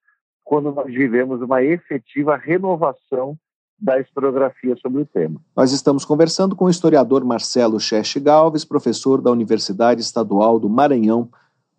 [0.46, 3.38] quando nós vivemos uma efetiva renovação
[3.80, 5.40] da historiografia sobre o tema.
[5.56, 11.30] Nós estamos conversando com o historiador Marcelo Cheche Galves, professor da Universidade Estadual do Maranhão,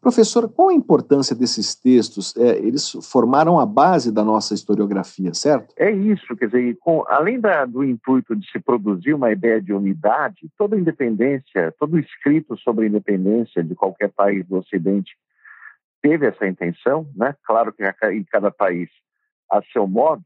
[0.01, 2.35] Professor, qual a importância desses textos?
[2.35, 5.75] É, eles formaram a base da nossa historiografia, certo?
[5.77, 9.75] É isso, quer dizer, com, além da, do intuito de se produzir uma ideia de
[9.75, 15.15] unidade, toda independência, todo escrito sobre a independência de qualquer país do Ocidente
[16.01, 17.35] teve essa intenção, né?
[17.45, 18.89] Claro que em cada país
[19.51, 20.25] a seu modo,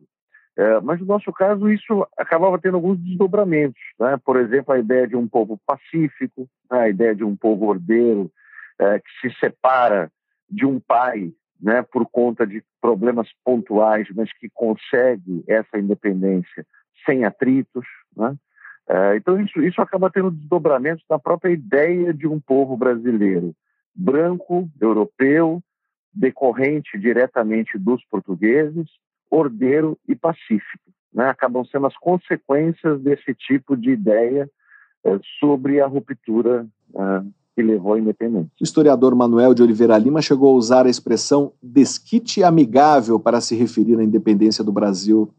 [0.56, 4.16] é, mas no nosso caso isso acabava tendo alguns desdobramentos, né?
[4.24, 6.80] Por exemplo, a ideia de um povo pacífico, né?
[6.80, 8.30] a ideia de um povo ordeiro,
[8.78, 10.10] é, que se separa
[10.48, 16.66] de um pai né, por conta de problemas pontuais, mas que consegue essa independência
[17.06, 17.86] sem atritos.
[18.16, 18.36] Né?
[18.88, 23.54] É, então, isso, isso acaba tendo desdobramentos na própria ideia de um povo brasileiro,
[23.94, 25.62] branco, europeu,
[26.12, 28.88] decorrente diretamente dos portugueses,
[29.30, 30.90] ordeiro e pacífico.
[31.12, 31.28] Né?
[31.28, 34.48] Acabam sendo as consequências desse tipo de ideia
[35.04, 37.22] é, sobre a ruptura é,
[37.54, 38.50] que levou à independência.
[38.60, 43.54] O historiador Manuel de Oliveira Lima chegou a usar a expressão desquite amigável para se
[43.54, 45.32] referir à independência do Brasil,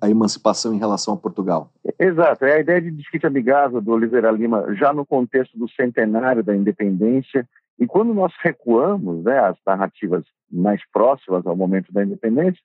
[0.00, 1.72] à emancipação em relação a Portugal.
[1.98, 6.44] Exato, é a ideia de desquite amigável do Oliveira Lima já no contexto do centenário
[6.44, 7.44] da independência
[7.78, 12.60] e quando nós recuamos né, as narrativas mais próximas ao momento da independência,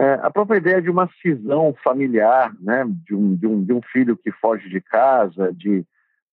[0.00, 3.80] é, a própria ideia de uma cisão familiar, né, de, um, de, um, de um
[3.92, 5.84] filho que foge de casa, de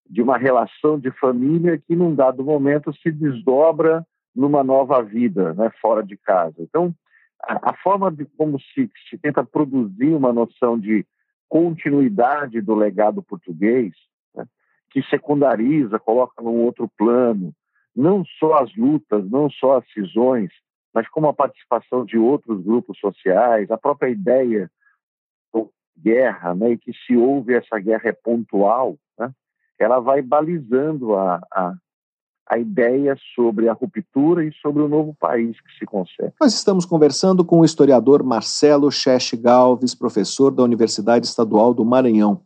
[0.09, 4.05] de uma relação de família que, num dado momento, se desdobra
[4.35, 6.55] numa nova vida, né, fora de casa.
[6.59, 6.93] Então,
[7.43, 11.05] a, a forma de como se, se, tenta produzir uma noção de
[11.49, 13.93] continuidade do legado português,
[14.35, 14.45] né,
[14.91, 17.53] que secundariza, coloca num outro plano,
[17.95, 20.51] não só as lutas, não só as cisões,
[20.97, 24.67] mas como a participação de outros grupos sociais, a própria ideia
[25.53, 25.63] de
[25.95, 29.31] guerra, né, e que se houve essa guerra é pontual, né,
[29.77, 31.73] ela vai balizando a, a,
[32.49, 36.33] a ideia sobre a ruptura e sobre o novo país que se consegue.
[36.41, 42.41] Nós estamos conversando com o historiador Marcelo Cheche Galves, professor da Universidade Estadual do Maranhão.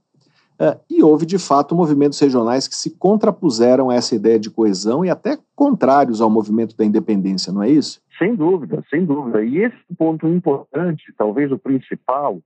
[0.60, 5.04] Uh, e houve, de fato, movimentos regionais que se contrapuseram a essa ideia de coesão
[5.04, 8.00] e até contrários ao movimento da independência, não é isso?
[8.22, 9.44] Sem dúvida, sem dúvida.
[9.44, 12.40] E esse ponto importante, talvez o principal,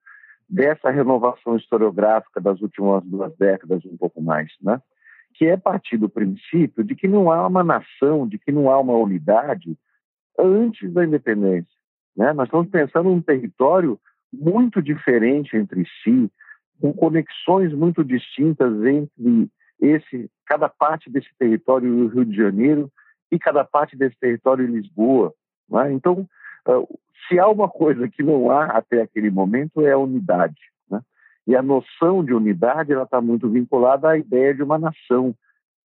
[0.48, 4.82] dessa renovação historiográfica das últimas duas décadas, um pouco mais, né?
[5.34, 8.80] que é partir do princípio de que não há uma nação, de que não há
[8.80, 9.78] uma unidade
[10.40, 11.76] antes da independência.
[12.16, 12.32] Né?
[12.32, 14.00] Nós estamos pensando num território
[14.32, 16.32] muito diferente entre si,
[16.80, 19.50] com conexões muito distintas entre
[19.82, 22.90] esse, cada parte desse território e o Rio de Janeiro
[23.30, 25.34] e cada parte desse território em Lisboa.
[25.70, 25.94] Né?
[25.94, 26.28] Então,
[26.68, 30.60] uh, se há uma coisa que não há até aquele momento é a unidade.
[30.90, 31.02] Né?
[31.48, 35.36] E a noção de unidade ela está muito vinculada à ideia de uma nação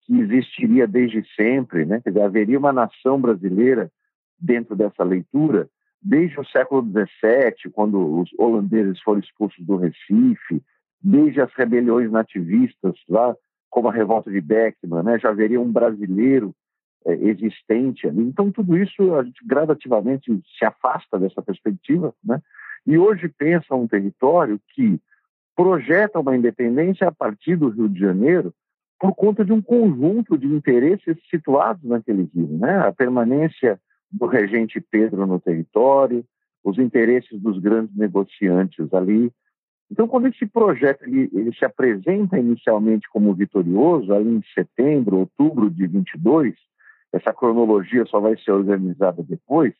[0.04, 2.00] que existiria desde sempre, né?
[2.00, 3.90] Quer dizer, haveria uma nação brasileira
[4.38, 5.68] dentro dessa leitura
[6.02, 10.62] desde o século XVII, quando os holandeses foram expulsos do Recife,
[11.02, 13.36] desde as rebeliões nativistas lá,
[13.68, 15.18] como a revolta de Beckman, né?
[15.18, 16.54] Já haveria um brasileiro
[17.07, 18.22] é, existente ali.
[18.22, 22.40] Então, tudo isso a gente gradativamente se afasta dessa perspectiva, né?
[22.86, 25.01] E hoje pensa um território que
[25.55, 28.55] projeta uma independência a partir do Rio de Janeiro
[28.98, 32.86] por conta de um conjunto de interesses situados naquele rio, né?
[32.86, 33.80] A permanência
[34.11, 36.24] do regente Pedro no território,
[36.62, 39.32] os interesses dos grandes negociantes ali.
[39.90, 45.70] Então, quando esse projeto ele, ele se apresenta inicialmente como vitorioso, ali em setembro, outubro
[45.70, 46.55] de 22,
[47.12, 49.74] essa cronologia só vai ser organizada depois,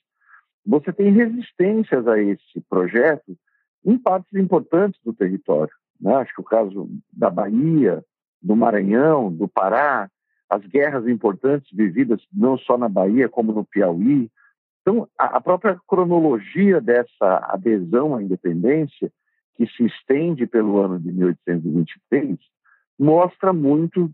[0.67, 3.37] você tem resistências a esse projeto
[3.85, 5.73] em partes importantes do território.
[6.01, 6.15] Né?
[6.15, 8.05] Acho que o caso da Bahia,
[8.43, 10.11] do Maranhão, do Pará,
[10.49, 14.29] as guerras importantes vividas não só na Bahia, como no Piauí.
[14.83, 19.13] Então, a, própria cronologia dessa adesão à independência,
[19.55, 22.39] que se estende pelo ano de 1823,
[22.99, 24.11] mostra muito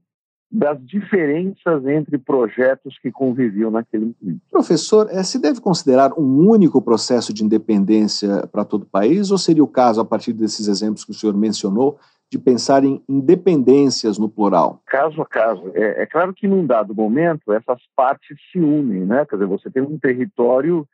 [0.50, 4.40] das diferenças entre projetos que conviviam naquele momento.
[4.50, 9.38] Professor, eh, se deve considerar um único processo de independência para todo o país, ou
[9.38, 11.98] seria o caso, a partir desses exemplos que o senhor mencionou,
[12.30, 14.82] de pensar em independências no plural?
[14.86, 15.70] Caso a caso.
[15.74, 19.24] É, é claro que num dado momento essas partes se unem, né?
[19.24, 20.86] Quer dizer, você tem um território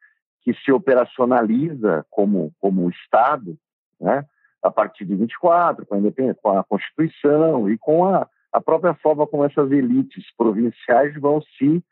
[0.42, 3.56] que se operacionaliza como, como Estado,
[4.00, 4.24] né?
[4.62, 9.26] a partir de 24, com a, com a Constituição e com a, a própria forma
[9.26, 11.82] como essas elites provinciais vão se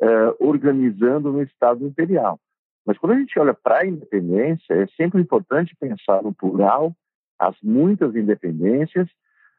[0.00, 2.38] uh, organizando no Estado imperial.
[2.86, 6.94] Mas quando a gente olha para a independência, é sempre importante pensar no plural,
[7.38, 9.08] as muitas independências,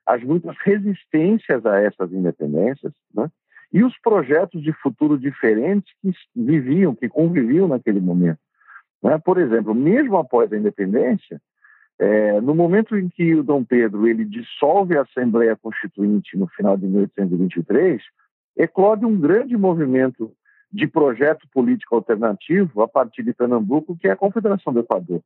[0.05, 3.29] as muitas resistências a essas independências, né?
[3.73, 8.39] e os projetos de futuro diferentes que viviam, que conviviam naquele momento.
[9.03, 9.17] Né?
[9.17, 11.41] Por exemplo, mesmo após a independência,
[11.97, 16.75] é, no momento em que o Dom Pedro ele dissolve a Assembleia Constituinte no final
[16.77, 18.01] de 1823,
[18.57, 20.31] eclode um grande movimento
[20.71, 25.21] de projeto político alternativo a partir de Pernambuco, que é a Confederação do Equador,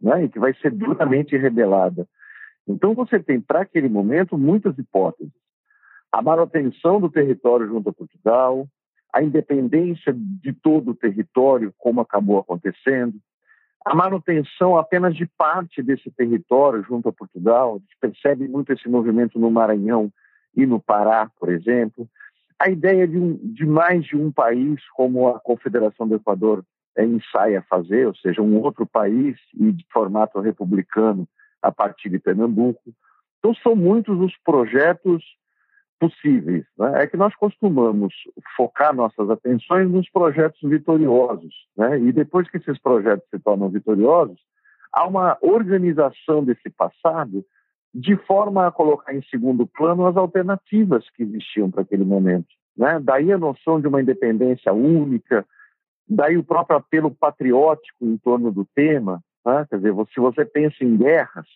[0.00, 2.06] né, e que vai ser duramente rebelada.
[2.66, 5.32] Então você tem, para aquele momento, muitas hipóteses.
[6.10, 8.66] A manutenção do território junto a Portugal,
[9.12, 13.14] a independência de todo o território, como acabou acontecendo,
[13.84, 17.76] a manutenção apenas de parte desse território junto a Portugal.
[17.76, 20.10] A gente percebe muito esse movimento no Maranhão
[20.56, 22.08] e no Pará, por exemplo.
[22.58, 26.64] A ideia de, um, de mais de um país, como a Confederação do Equador
[26.96, 31.28] é, ensaia fazer, ou seja, um outro país e de formato republicano
[31.60, 32.94] a partir de Pernambuco.
[33.38, 35.22] Então, são muitos os projetos
[35.98, 36.64] possíveis.
[36.78, 37.02] Né?
[37.02, 38.14] É que nós costumamos
[38.56, 41.98] focar nossas atenções nos projetos vitoriosos, né?
[41.98, 44.38] e depois que esses projetos se tornam vitoriosos,
[44.92, 47.44] há uma organização desse passado
[47.94, 52.48] de forma a colocar em segundo plano as alternativas que existiam para aquele momento.
[52.76, 52.98] Né?
[53.00, 55.46] Daí a noção de uma independência única,
[56.08, 59.22] daí o próprio apelo patriótico em torno do tema.
[59.46, 59.64] Né?
[59.70, 61.46] Quer dizer, se você pensa em guerras,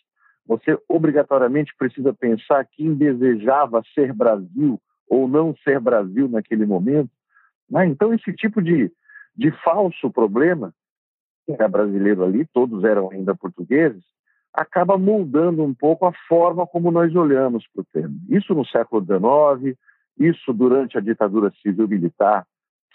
[0.49, 7.11] você obrigatoriamente precisa pensar quem desejava ser Brasil ou não ser Brasil naquele momento.
[7.70, 7.86] Né?
[7.86, 8.90] Então, esse tipo de,
[9.36, 10.72] de falso problema,
[11.44, 14.03] que era brasileiro ali, todos eram ainda portugueses,
[14.55, 18.14] acaba moldando um pouco a forma como nós olhamos para o tema.
[18.30, 19.76] Isso no século XIX,
[20.18, 22.46] isso durante a ditadura civil-militar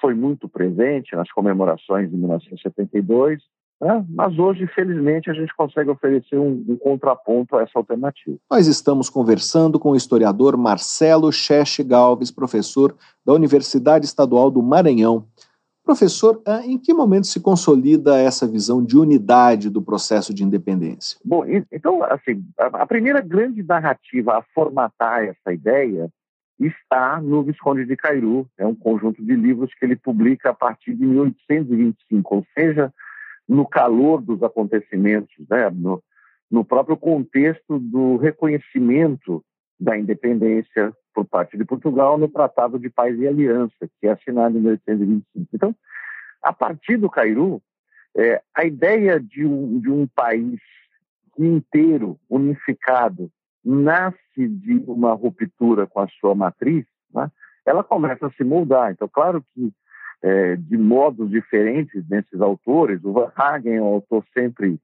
[0.01, 3.43] foi muito presente nas comemorações de 1972,
[3.83, 4.05] né?
[4.09, 8.37] Mas hoje, felizmente, a gente consegue oferecer um, um, contraponto a essa alternativa.
[8.49, 15.27] Nós estamos conversando com o historiador Marcelo Cheche Galves, professor da Universidade Estadual do Maranhão.
[15.83, 21.19] Professor, ah, em que momento se consolida essa visão de unidade do processo de independência?
[21.25, 26.09] Bom, então, assim, a primeira grande narrativa a formatar essa ideia
[26.57, 30.93] está no Visconde de Cairu, é um conjunto de livros que ele publica a partir
[30.93, 32.93] de 1825, ou seja,
[33.47, 35.69] no calor dos acontecimentos, né?
[35.69, 36.01] no,
[36.49, 39.43] no próprio contexto do reconhecimento
[39.79, 44.57] da independência por parte de Portugal no Tratado de Paz e Aliança, que é assinado
[44.57, 45.49] em 1825.
[45.53, 45.75] Então,
[46.41, 47.61] a partir do Cairu,
[48.15, 50.59] é, a ideia de um, de um país
[51.37, 53.31] inteiro, unificado,
[53.63, 57.31] nasce de uma ruptura com a sua matriz, né?
[57.65, 58.91] ela começa a se moldar.
[58.91, 59.71] Então, claro que
[60.23, 63.03] é, de modos diferentes desses autores.
[63.03, 64.79] O Van Hagen é um autor sempre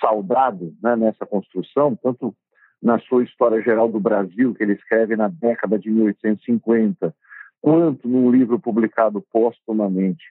[0.00, 2.34] saudado né, nessa construção, tanto
[2.80, 7.14] na sua História Geral do Brasil, que ele escreve na década de 1850,
[7.60, 10.22] quanto num livro publicado póstumamente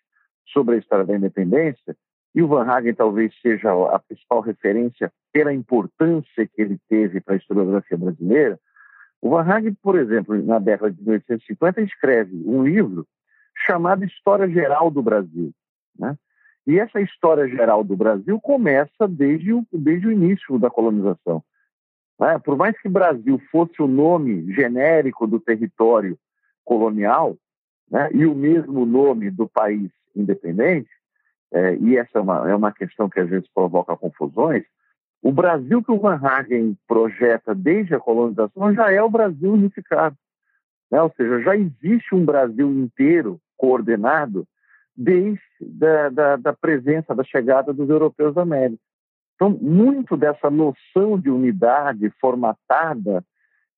[0.47, 1.95] sobre a história da independência.
[2.33, 7.33] E o Van Hagen talvez seja a principal referência pela importância que ele teve para
[7.33, 8.59] a historiografia brasileira.
[9.21, 13.05] O Van Hagen, por exemplo, na década de 1850, escreve um livro
[13.65, 15.51] chamada História Geral do Brasil.
[15.97, 16.15] Né?
[16.65, 21.43] E essa história geral do Brasil começa desde o, desde o início da colonização.
[22.19, 22.39] Né?
[22.39, 26.17] Por mais que Brasil fosse o nome genérico do território
[26.63, 27.35] colonial
[27.89, 28.09] né?
[28.13, 30.89] e o mesmo nome do país independente,
[31.51, 34.63] é, e essa é uma, é uma questão que às vezes provoca confusões,
[35.21, 40.17] o Brasil que o Van Hagen projeta desde a colonização já é o Brasil unificado.
[40.91, 41.01] Né?
[41.01, 44.45] Ou seja, já existe um Brasil inteiro coordenado
[44.93, 48.81] desde da, da, da presença, da chegada dos europeus da América.
[49.35, 53.23] Então, muito dessa noção de unidade formatada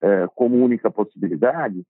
[0.01, 1.83] eh, como única possibilidade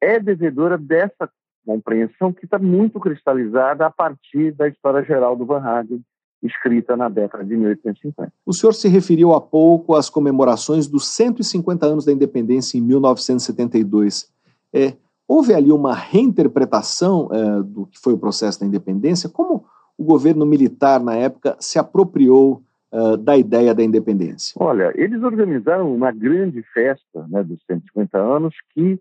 [0.00, 1.30] é devedora dessa
[1.66, 6.02] compreensão que está muito cristalizada a partir da história geral do Van Hagen,
[6.42, 8.32] escrita na década de 1850.
[8.46, 14.32] O senhor se referiu há pouco às comemorações dos 150 anos da independência em 1972.
[14.72, 14.94] É,
[15.26, 19.28] houve ali uma reinterpretação é, do que foi o processo da independência?
[19.28, 19.66] Como
[19.96, 22.62] o governo militar, na época, se apropriou
[22.92, 24.54] é, da ideia da independência?
[24.58, 29.00] Olha, eles organizaram uma grande festa né, dos 150 anos que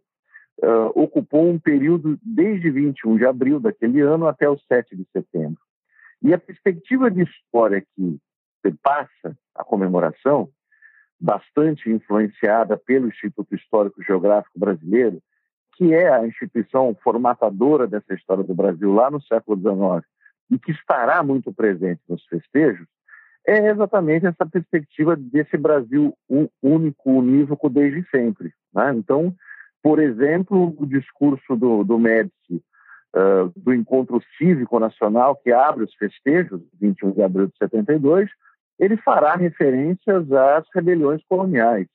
[0.61, 5.59] uh, ocupou um período desde 21 de abril daquele ano até o 7 de setembro.
[6.21, 8.19] E a perspectiva de história que
[8.82, 10.49] passa a comemoração,
[11.19, 15.21] bastante influenciada pelo Instituto Histórico Geográfico Brasileiro,
[15.76, 20.07] que é a instituição formatadora dessa história do Brasil lá no século XIX
[20.51, 22.88] e que estará muito presente nos festejos,
[23.45, 26.13] é exatamente essa perspectiva desse Brasil
[26.61, 28.53] único, unívoco desde sempre.
[28.74, 28.93] Né?
[28.95, 29.36] Então,
[29.82, 32.63] por exemplo, o discurso do, do Médici
[33.15, 38.30] uh, do Encontro Cívico Nacional, que abre os festejos, 21 de abril de 72,
[38.80, 41.88] ele fará referências às rebeliões coloniais,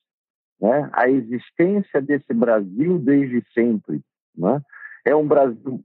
[0.60, 0.90] né?
[0.92, 4.00] a existência desse Brasil desde sempre.
[4.36, 4.60] Né?
[5.04, 5.82] É um Brasil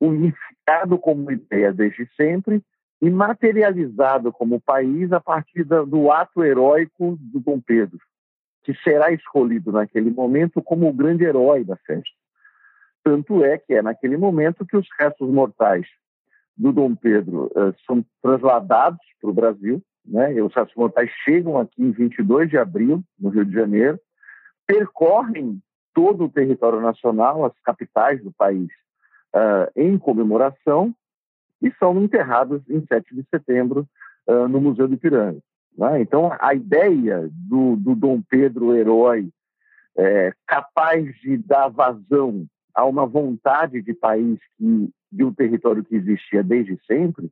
[0.00, 2.62] unificado como ideia desde sempre
[3.00, 8.00] e materializado como país a partir do ato heróico do Dom Pedro
[8.64, 12.10] que será escolhido naquele momento como o grande herói da festa.
[13.04, 15.86] Tanto é que é naquele momento que os restos mortais
[16.56, 20.34] do Dom Pedro uh, são trasladados para o Brasil, né?
[20.42, 23.98] Os mortais chegam aqui em 22 de abril, no Rio de Janeiro,
[24.66, 25.60] percorrem
[25.94, 28.68] todo o território nacional, as capitais do país,
[29.34, 30.94] uh, em comemoração,
[31.62, 33.88] e são enterrados em 7 de setembro
[34.26, 35.40] uh, no Museu do Ipiranga.
[35.76, 36.00] Né?
[36.02, 39.28] Então, a ideia do, do Dom Pedro herói,
[39.96, 45.94] é, capaz de dar vazão a uma vontade de país que, de um território que
[45.94, 47.30] existia desde sempre,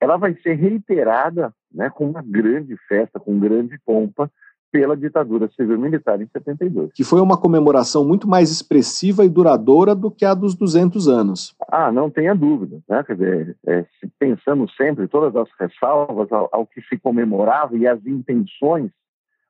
[0.00, 4.30] ela vai ser reiterada né, com uma grande festa, com grande pompa,
[4.70, 6.92] pela ditadura civil-militar em 72.
[6.92, 11.54] Que foi uma comemoração muito mais expressiva e duradoura do que a dos 200 anos.
[11.70, 12.78] Ah, não tenha dúvida.
[12.88, 13.02] Né?
[13.04, 17.86] Quer dizer, é, se pensamos sempre todas as ressalvas ao, ao, que se comemorava e
[17.86, 18.90] as intenções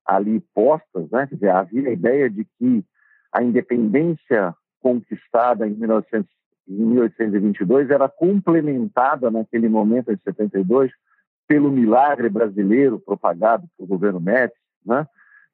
[0.07, 1.27] ali postas, né?
[1.27, 2.85] quer dizer, havia a ideia de que
[3.33, 6.31] a independência conquistada em, 1900,
[6.69, 10.91] em 1822 era complementada naquele momento, em 72,
[11.49, 15.07] pelo milagre brasileiro propagado pelo governo Médici, né?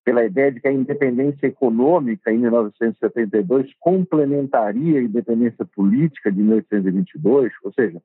[0.05, 7.53] pela ideia de que a independência econômica em 1972 complementaria a independência política de 1822,
[7.63, 8.03] ou seja,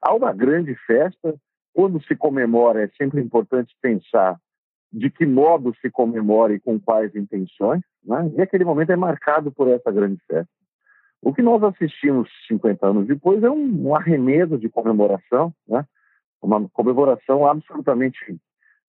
[0.00, 1.34] há uma grande festa.
[1.74, 4.38] Quando se comemora, é sempre importante pensar
[4.92, 8.30] de que modo se comemora e com quais intenções, né?
[8.36, 10.48] e aquele momento é marcado por essa grande festa.
[11.20, 15.84] O que nós assistimos 50 anos depois é um, arremedo de comemoração, né?
[16.44, 18.36] Uma comemoração absolutamente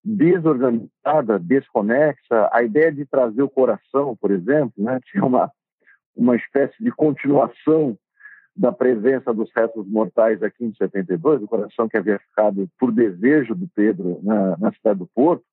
[0.03, 2.49] desorganizada, desconexa.
[2.51, 5.51] A ideia de trazer o coração, por exemplo, né, tinha uma,
[6.15, 7.97] uma espécie de continuação
[8.55, 13.53] da presença dos restos mortais aqui em 72, o coração que havia ficado por desejo
[13.53, 15.43] do Pedro na, na cidade do Porto,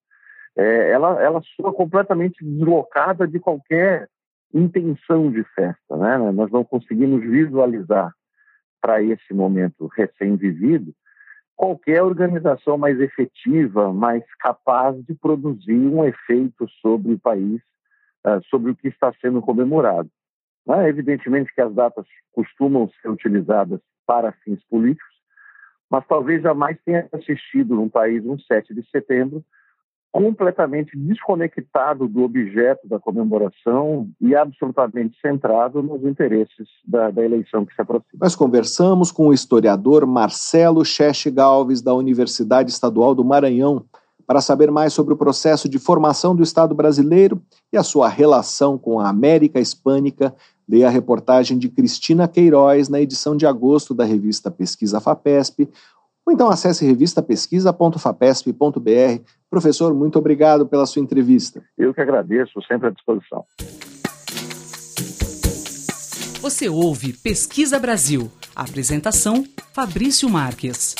[0.56, 4.08] é, ela, ela soa completamente deslocada de qualquer
[4.54, 5.96] intenção de festa.
[5.96, 6.18] Né?
[6.32, 8.12] Nós não conseguimos visualizar
[8.80, 10.94] para esse momento recém-vivido
[11.56, 17.60] qualquer organização mais efetiva, mais capaz de produzir um efeito sobre o país,
[18.26, 20.10] uh, sobre o que está sendo comemorado.
[20.68, 25.12] É evidentemente que as datas costumam ser utilizadas para fins políticos,
[25.90, 29.44] mas talvez jamais tenha assistido num país um 7 de setembro
[30.12, 37.74] completamente desconectado do objeto da comemoração e absolutamente centrado nos interesses da, da, eleição que
[37.74, 38.20] se aproxima.
[38.20, 43.86] Nós conversamos com o historiador Marcelo Cheche Galves, da Universidade Estadual do Maranhão,
[44.26, 47.40] para saber mais sobre o processo de formação do Estado brasileiro
[47.72, 50.34] e a sua relação com a América Hispânica.
[50.68, 55.68] Leia a reportagem de Cristina Queiroz na edição de agosto da revista Pesquisa FAPESP,
[56.26, 59.22] ou então acesse revistapesquisa.fapesp.br.
[59.50, 61.62] Professor, muito obrigado pela sua entrevista.
[61.76, 63.44] Eu que agradeço, sempre à disposição.
[66.40, 68.30] Você ouve Pesquisa Brasil.
[68.54, 70.94] Apresentação: Fabrício Marques.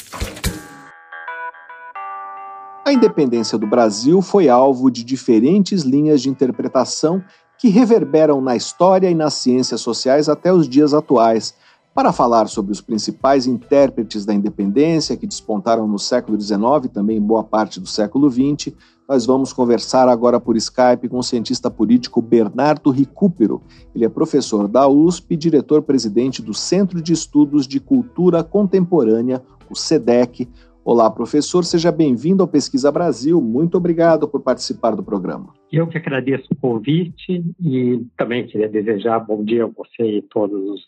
[2.85, 7.23] A independência do Brasil foi alvo de diferentes linhas de interpretação
[7.59, 11.55] que reverberam na história e nas ciências sociais até os dias atuais
[11.95, 17.20] Para falar sobre os principais intérpretes da independência que despontaram no século XIX e também
[17.20, 18.74] boa parte do século XX,
[19.07, 23.61] nós vamos conversar agora por Skype com o cientista político Bernardo Recupero.
[23.95, 29.76] Ele é professor da USP e diretor-presidente do Centro de Estudos de Cultura Contemporânea, o
[29.76, 30.49] SEDEC.
[30.82, 33.38] Olá, professor, seja bem-vindo ao Pesquisa Brasil.
[33.38, 35.53] Muito obrigado por participar do programa.
[35.70, 40.59] Eu que agradeço o convite e também queria desejar bom dia a você e todos
[40.70, 40.80] os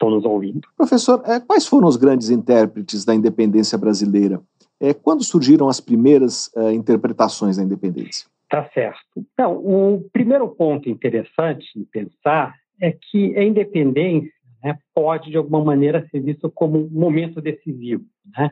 [0.00, 0.66] estão nos ouvindo.
[0.76, 4.40] Professor, é, quais foram os grandes intérpretes da independência brasileira?
[4.80, 8.26] É, quando surgiram as primeiras é, interpretações da independência?
[8.48, 8.98] Tá certo.
[9.16, 14.32] Então, o primeiro ponto interessante de pensar é que a independência
[14.64, 18.04] né, pode, de alguma maneira, ser vista como um momento decisivo.
[18.36, 18.50] Né?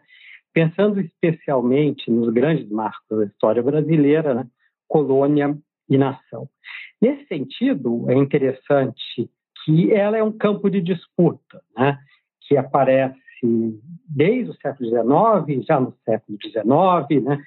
[0.59, 4.46] pensando especialmente nos grandes marcos da história brasileira, né?
[4.88, 5.57] colônia
[5.88, 6.49] e nação.
[7.01, 9.30] Nesse sentido, é interessante
[9.69, 11.99] que ela é um campo de disputa, né?
[12.41, 13.19] que aparece
[14.09, 17.39] desde o século XIX, já no século XIX, né?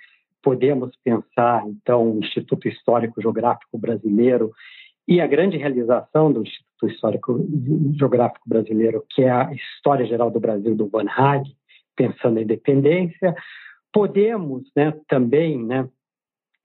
[0.44, 4.52] podemos pensar, então, o Instituto Histórico Geográfico Brasileiro
[5.08, 7.44] e a grande realização do Instituto Histórico
[7.98, 11.44] Geográfico Brasileiro, que é a História Geral do Brasil do Van Haag,
[11.96, 13.36] pensando a independência.
[13.92, 15.90] Podemos né, também né,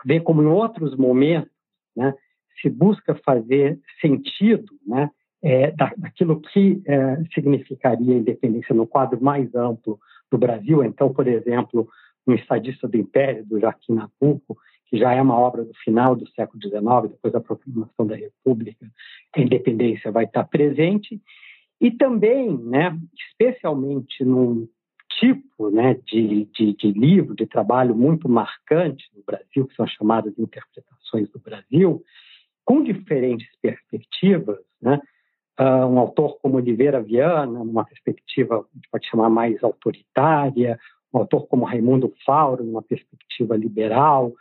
[0.05, 1.51] ver como em outros momentos
[1.97, 2.15] né,
[2.61, 5.11] se busca fazer sentido né,
[5.47, 9.97] é, daquilo que é, significaria a independência no quadro mais amplo
[10.28, 10.82] do Brasil.
[10.82, 11.88] Então, por exemplo,
[12.26, 16.28] no Estadista do Império, do Joaquim Nabuco, que já é uma obra do final do
[16.30, 18.90] século XIX, depois da proclamação da República,
[19.36, 21.22] a independência vai estar presente.
[21.80, 24.68] E também, né, especialmente num
[25.20, 30.34] tipo né, de, de, de, livro, de trabalho muito marcante no Brasil, que são chamadas
[30.34, 32.03] de interpretações do Brasil,
[32.64, 34.59] com diferentes perspectivas.
[34.82, 35.01] Né?
[35.59, 40.79] Uh, um autor como Oliveira Viana, numa perspectiva, a gente pode chamar mais autoritária,
[41.13, 44.35] um autor como Raimundo Fauro, numa perspectiva liberal,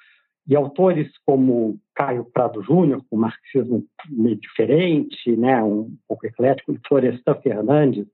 [0.47, 6.74] e autores como Caio Prado Júnior, com um marxismo meio diferente, né, um pouco eclético,
[6.74, 8.05] e Florestan Fernandes,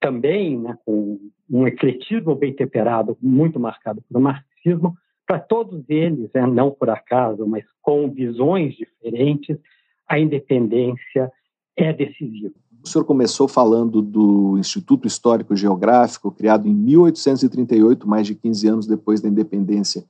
[0.00, 1.18] também né, com
[1.50, 7.46] um ecletismo bem temperado, muito marcado pelo marxismo, para todos eles, né, não por acaso,
[7.46, 9.58] mas com visões diferentes,
[10.06, 11.30] a independência
[11.78, 12.54] é decisiva.
[12.84, 18.86] O senhor começou falando do Instituto Histórico Geográfico, criado em 1838, mais de 15 anos
[18.86, 20.04] depois da independência.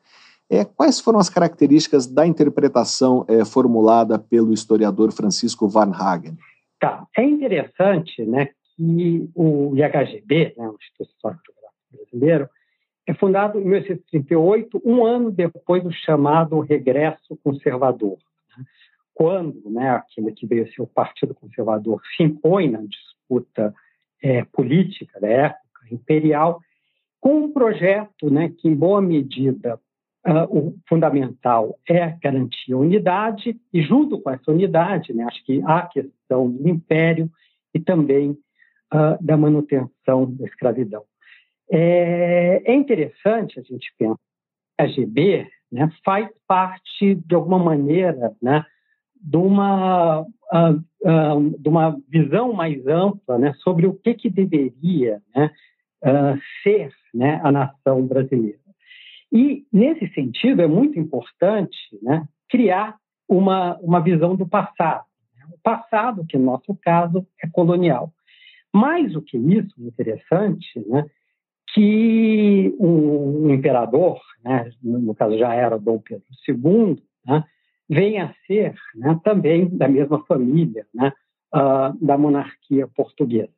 [0.50, 6.38] É, quais foram as características da interpretação é, formulada pelo historiador Francisco Van Hagen?
[6.80, 12.48] Tá, é interessante né, que o IHGB, né, o Instituto Histórico Geográfico Brasileiro,
[13.06, 18.18] é fundado em 1838, um ano depois do chamado Regresso Conservador,
[19.18, 23.74] quando né, aquele que veio ser o Partido Conservador se impõe na disputa
[24.22, 26.60] é, política da época imperial,
[27.20, 29.80] com um projeto né, que, em boa medida,
[30.26, 35.62] Uh, o fundamental é garantir a unidade, e junto com essa unidade, né, acho que
[35.64, 37.30] há a questão do império
[37.72, 38.32] e também
[38.92, 41.04] uh, da manutenção da escravidão.
[41.70, 48.36] É, é, interessante a gente pensar que a GB né, faz parte, de alguma maneira,
[48.42, 48.66] né,
[49.20, 55.20] de, uma, uh, uh, de uma visão mais ampla né, sobre o que, que deveria
[55.34, 55.50] né,
[56.62, 58.58] ser né, a nação brasileira.
[59.32, 62.96] E, nesse sentido, é muito importante né, criar
[63.28, 65.04] uma, uma visão do passado.
[65.36, 68.12] Né, o passado, que no nosso caso é colonial.
[68.72, 71.04] Mais do que isso, interessante, né,
[71.74, 77.44] que um imperador, né, no caso já era Dom Pedro II, né,
[77.88, 81.12] vem a ser né, também da mesma família né,
[81.54, 83.52] uh, da monarquia portuguesa.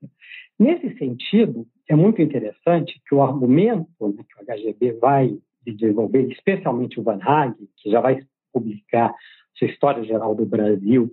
[0.58, 7.00] Nesse sentido, é muito interessante que o argumento né, que o HGB vai desenvolver, especialmente
[7.00, 8.22] o Van Haag, que já vai
[8.52, 9.14] publicar
[9.54, 11.10] sua História Geral do Brasil,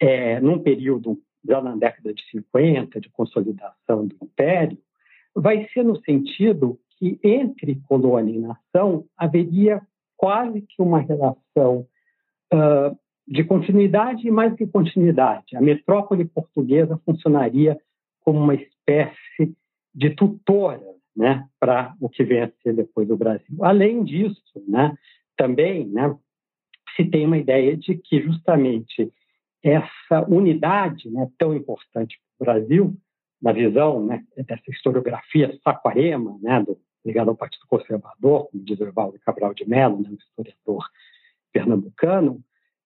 [0.00, 4.78] é, num período já na década de 50, de consolidação do Império,
[5.34, 9.82] vai ser no sentido que entre colônia e nação haveria
[10.16, 11.86] quase que uma relação
[12.54, 12.96] uh,
[13.26, 15.56] de continuidade e mais que continuidade.
[15.56, 17.78] A metrópole portuguesa funcionaria
[18.20, 19.54] como uma espécie
[19.94, 23.62] de tutora né, para o que vem a ser depois do Brasil.
[23.62, 24.96] Além disso, né,
[25.36, 26.14] também né,
[26.96, 29.12] se tem uma ideia de que justamente
[29.62, 32.96] essa unidade né, tão importante para o Brasil,
[33.40, 36.64] na visão né, dessa historiografia saquarema, né,
[37.04, 40.84] ligada ao Partido Conservador, como diz o Evaldo Cabral de Mello, né, um historiador
[41.54, 42.40] pernambucano,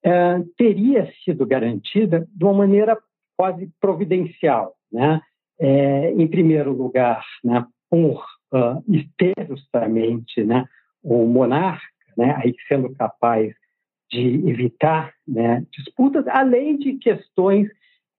[0.04, 2.96] é, teria sido garantida de uma maneira
[3.36, 4.74] quase providencial.
[4.92, 5.20] Né?
[5.58, 8.82] é, em primeiro lugar, né, por uh,
[9.16, 10.64] ter justamente né,
[11.02, 11.82] o monarca,
[12.16, 13.52] né, aí sendo capaz
[14.10, 17.68] de evitar né, disputas, além de questões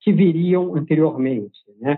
[0.02, 1.98] que viriam anteriormente, né,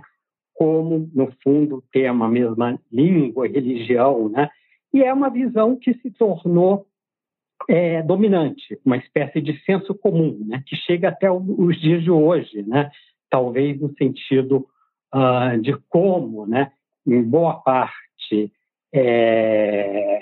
[0.54, 4.49] como, no fundo, ter a mesma língua religião, né,
[4.93, 6.86] e é uma visão que se tornou
[7.70, 12.64] é, dominante, uma espécie de senso comum, né, que chega até os dias de hoje,
[12.64, 12.91] né,
[13.30, 14.68] talvez no sentido
[15.14, 16.72] uh, de como, né,
[17.05, 18.51] em boa parte
[18.93, 20.20] é,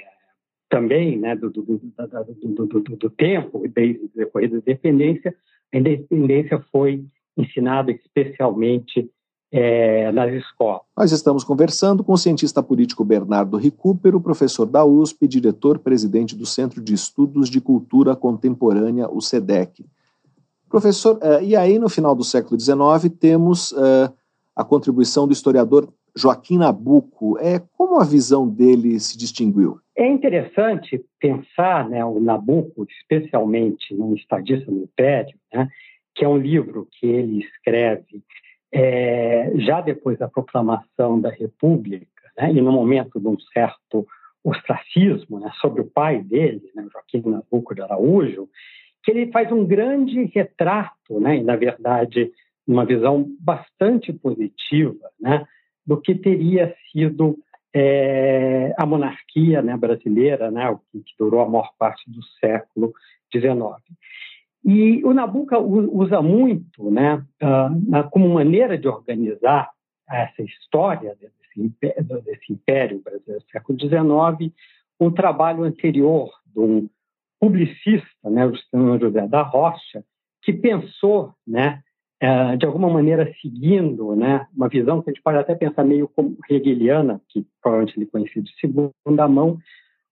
[0.70, 5.36] também né, do, do, do, do, tempo, desde o decorrer da independência,
[5.74, 7.04] a independência foi
[7.36, 9.10] ensinada especialmente
[9.52, 10.82] é, nas escolas.
[10.96, 16.82] Nós estamos conversando com o cientista político Bernardo Recupero, professor da USP, diretor-presidente do Centro
[16.82, 19.86] de Estudos de Cultura Contemporânea, o SEDEC.
[20.70, 24.14] Professor, uh, e aí no final do século XIX temos uh,
[24.56, 27.40] a contribuição do historiador Joaquim Nabuco.
[27.40, 29.80] É, como a visão dele se distinguiu?
[29.96, 35.68] É interessante pensar né, o Nabuco, especialmente no Estadista no Império, né,
[36.14, 38.24] que é um livro que ele escreve
[38.72, 42.08] é, já depois da proclamação da República,
[42.38, 44.08] né, e no momento de um certo
[44.44, 48.48] ostracismo né, sobre o pai dele, né, Joaquim Nabuco de Araújo,
[49.04, 52.32] que ele faz um grande retrato, né, e na verdade
[52.68, 55.46] uma visão bastante positiva, né,
[55.86, 57.38] do que teria sido
[57.74, 62.94] é, a monarquia né, brasileira, né, que, durou a maior parte do século
[63.34, 63.54] XIX.
[64.64, 69.70] E o Nabucco usa muito, né, uh, como maneira de organizar
[70.10, 74.54] essa história desse império, desse império brasileiro do século XIX,
[75.00, 76.90] um trabalho anterior de um
[77.40, 80.04] publicista, né, o José da Rocha,
[80.44, 81.82] que pensou, né,
[82.22, 86.10] uh, de alguma maneira seguindo, né, uma visão que a gente pode até pensar meio
[86.10, 89.58] como hegeliana, que provavelmente ele conhecia de segunda mão,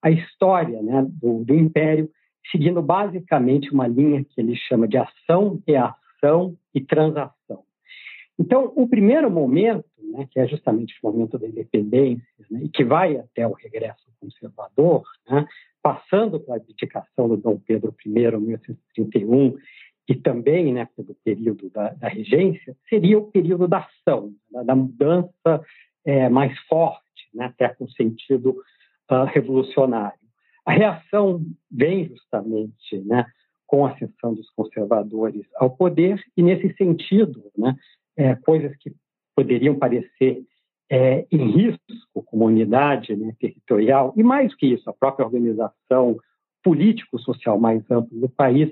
[0.02, 2.10] a história, né, do, do império
[2.52, 7.64] seguindo basicamente uma linha que ele chama de ação, reação e transação.
[8.40, 12.84] Então, o primeiro momento, né, que é justamente o momento da independência, né, e que
[12.84, 15.48] vai até o regresso conservador, né,
[15.82, 19.58] passando pela abdicação do Dom Pedro I, em 1831,
[20.08, 24.76] e também né, pelo período da, da, regência, seria o período da ação, né, da
[24.76, 25.62] mudança
[26.06, 28.52] é, mais forte, né, até com sentido
[29.12, 30.27] uh, revolucionário.
[30.68, 31.42] A reação
[31.72, 33.26] vem justamente né,
[33.66, 37.74] com a ascensão dos conservadores ao poder, e nesse sentido, né,
[38.18, 38.94] é, coisas que
[39.34, 40.44] poderiam parecer
[40.92, 46.18] é, em risco, como unidade né, territorial, e mais que isso, a própria organização
[46.62, 48.70] político-social mais ampla do país,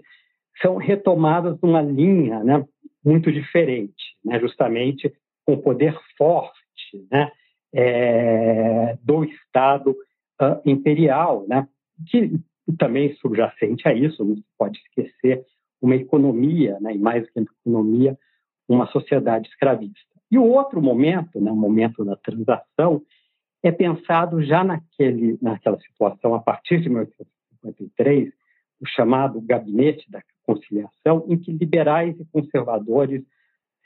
[0.61, 2.65] são retomadas numa linha né,
[3.05, 5.13] muito diferente, né, justamente
[5.45, 7.31] com o poder forte né,
[7.73, 9.91] é, do Estado
[10.41, 11.65] uh, imperial, né,
[12.07, 12.39] que
[12.77, 15.45] também subjacente a isso, não se pode esquecer,
[15.81, 18.17] uma economia, né, e mais do que uma economia,
[18.67, 19.99] uma sociedade escravista.
[20.31, 23.01] E o outro momento, né, o momento da transação,
[23.61, 28.31] é pensado já naquele, naquela situação, a partir de 1853,
[28.81, 33.23] o chamado Gabinete da Conciliação, em que liberais e conservadores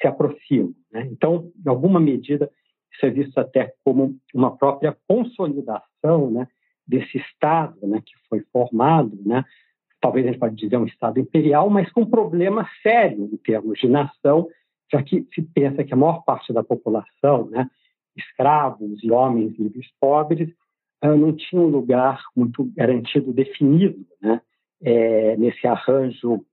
[0.01, 0.73] se aproximam.
[0.91, 1.07] Né?
[1.11, 2.49] Então, em alguma medida,
[2.91, 6.47] isso é visto até como uma própria consolidação né,
[6.89, 9.45] desse Estado né, que foi formado, né,
[10.01, 13.87] talvez a gente pode dizer um Estado imperial, mas com problema sério em termos de
[13.87, 14.47] nação,
[14.91, 17.69] já que se pensa que a maior parte da população, né,
[18.17, 20.49] escravos e homens livres pobres,
[21.03, 24.41] uh, não tinha um lugar muito garantido, definido, né,
[24.81, 26.43] é, nesse arranjo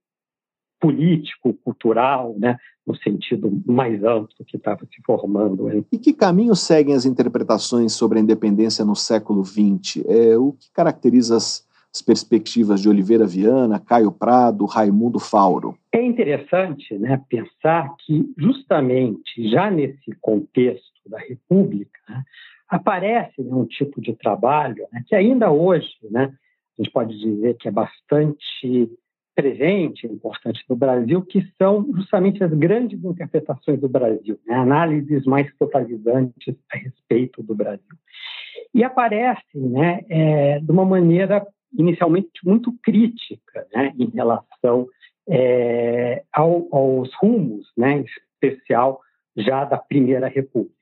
[0.79, 5.85] político, cultural, né, no sentido mais amplo que estava se formando.
[5.91, 10.05] E que caminho seguem as interpretações sobre a independência no século XX?
[10.07, 15.77] É, o que caracteriza as, as perspectivas de Oliveira Viana, Caio Prado, Raimundo Fauro?
[15.91, 22.23] É interessante né, pensar que, justamente já nesse contexto da República, né,
[22.69, 26.33] aparece né, um tipo de trabalho né, que ainda hoje né,
[26.77, 28.89] a gente pode dizer que é bastante
[29.37, 34.55] presente, importante no Brasil, que são justamente as grandes interpretações do Brasil, né?
[34.55, 37.95] análises mais totalizantes a respeito do Brasil.
[38.73, 44.87] E aparecem né, é, de uma maneira inicialmente muito crítica né, em relação
[45.29, 48.05] é, ao, aos rumos, né, em
[48.41, 48.99] especial
[49.35, 50.75] já da Primeira República.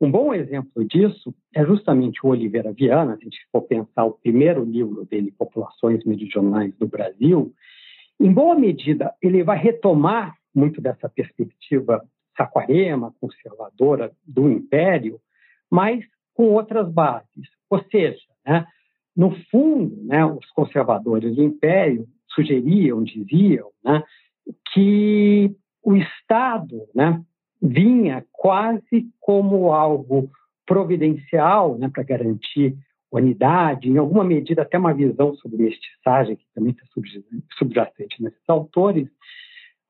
[0.00, 4.12] Um bom exemplo disso é justamente o Oliveira Viana, se a gente for pensar o
[4.12, 7.52] primeiro livro dele, Populações Meridionais do Brasil,
[8.20, 12.04] em boa medida, ele vai retomar muito dessa perspectiva
[12.36, 15.18] Saquarema, conservadora do Império,
[15.70, 16.04] mas
[16.34, 17.48] com outras bases.
[17.68, 18.66] Ou seja, né,
[19.16, 24.02] no fundo, né, os conservadores do Império sugeriam, diziam, né,
[24.72, 27.22] que o Estado né,
[27.60, 30.30] vinha quase como algo
[30.66, 32.76] providencial né, para garantir
[33.18, 36.84] unidade, em alguma medida até uma visão sobre mestiçagem, que também está
[37.58, 39.08] subjacente nesses autores,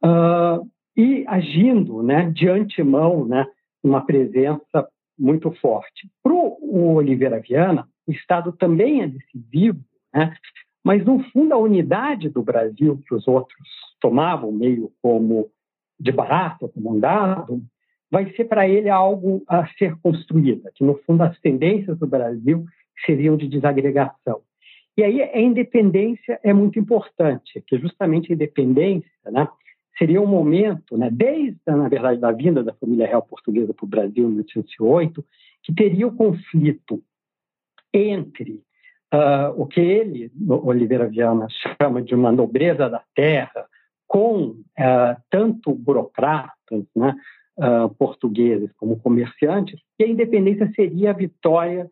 [0.05, 0.67] uh,
[0.97, 3.47] e agindo né, de antemão, né,
[3.83, 6.09] uma presença muito forte.
[6.23, 9.81] Para o Oliveira Viana, o Estado também é decisivo,
[10.15, 10.35] né,
[10.85, 13.69] mas, no fundo, a unidade do Brasil, que os outros
[14.01, 15.51] tomavam meio como
[15.99, 17.63] de barato, como um dado,
[18.11, 22.65] vai ser para ele algo a ser construído, que, no fundo, as tendências do Brasil
[23.05, 24.43] seriam de desagregação.
[24.97, 29.49] E aí a independência é muito importante, que justamente a independência né,
[29.97, 33.89] seria um momento, né, desde, na verdade, da vinda da família real portuguesa para o
[33.89, 35.25] Brasil em 1808,
[35.63, 37.03] que teria o conflito
[37.93, 38.63] entre
[39.13, 41.47] uh, o que ele, Oliveira Viana,
[41.81, 43.67] chama de uma nobreza da terra,
[44.07, 47.15] com uh, tanto burocratas né,
[47.59, 51.91] uh, portugueses como comerciantes, e a independência seria a vitória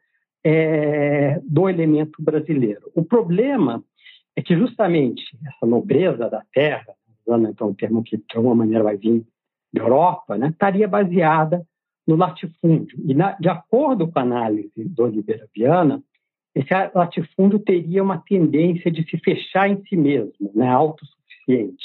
[0.51, 2.91] é, do elemento brasileiro.
[2.95, 3.85] O problema
[4.35, 6.95] é que justamente essa nobreza da terra,
[7.27, 9.27] usando então um termo que de alguma maneira vai vir
[9.71, 11.63] da Europa, né, estaria baseada
[12.07, 12.99] no latifúndio.
[13.05, 16.03] E na, de acordo com a análise do Oliveira Viana,
[16.55, 21.85] esse latifúndio teria uma tendência de se fechar em si mesmo, né, autossuficiente.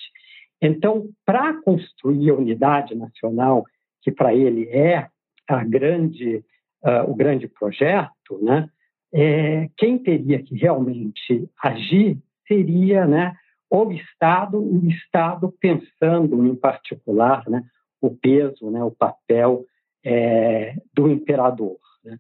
[0.62, 3.66] Então, para construir a unidade nacional,
[4.02, 5.10] que para ele é
[5.50, 6.42] a grande,
[6.84, 8.70] uh, o grande projeto, né,
[9.14, 12.18] é, quem teria que realmente agir
[12.48, 13.36] seria né,
[13.70, 17.64] o Estado, o Estado pensando em particular né,
[18.02, 19.66] o peso, né, o papel
[20.04, 21.78] é, do imperador.
[22.04, 22.18] Né?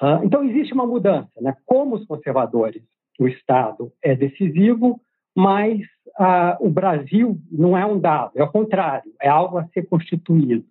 [0.00, 1.30] Ah, então, existe uma mudança.
[1.40, 1.56] Né?
[1.64, 2.82] Como os conservadores,
[3.18, 5.00] o Estado é decisivo,
[5.34, 5.80] mas
[6.18, 10.66] ah, o Brasil não é um dado, é o contrário, é algo a ser constituído.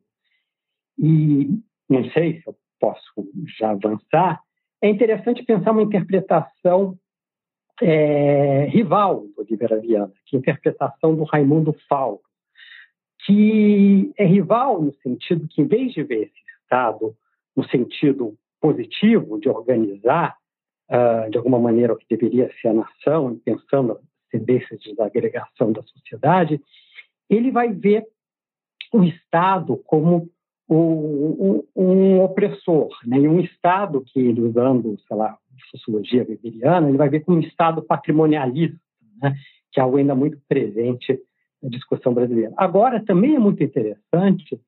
[0.97, 3.29] E não sei se eu posso
[3.59, 4.41] já avançar,
[4.81, 6.97] é interessante pensar uma interpretação
[7.79, 12.23] é, rival do Oliveira Viana, que é a interpretação do Raimundo Falco,
[13.25, 17.15] que é rival no sentido que, em vez de ver esse Estado
[17.55, 20.35] no sentido positivo de organizar,
[20.89, 23.99] uh, de alguma maneira, o que deveria ser a nação, pensando as
[24.31, 26.61] tendências de desagregação da sociedade,
[27.29, 28.07] ele vai ver
[28.93, 30.29] o Estado como
[30.73, 33.19] um, um opressor, né?
[33.19, 35.37] e um Estado que ele, usando, sei lá,
[35.69, 38.79] sociologia weberiana, ele vai ver como um Estado patrimonialista,
[39.21, 39.35] né?
[39.71, 41.19] que é algo ainda muito presente
[41.61, 42.53] na discussão brasileira.
[42.57, 44.59] Agora, também é muito interessante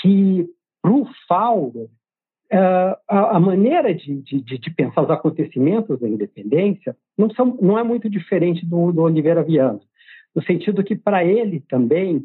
[0.00, 0.46] que,
[0.80, 6.96] para o Fausto, uh, a, a, maneira de, de, de, pensar os acontecimentos da independência
[7.18, 9.80] não, são, não é muito diferente do, do Oliveira Viana,
[10.34, 12.24] no sentido que, para ele também,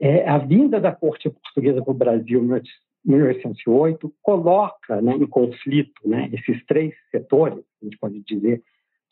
[0.00, 2.62] é, a vinda da corte portuguesa para o Brasil em
[3.04, 8.62] 1808 coloca né, em conflito né, esses três setores, a gente pode dizer,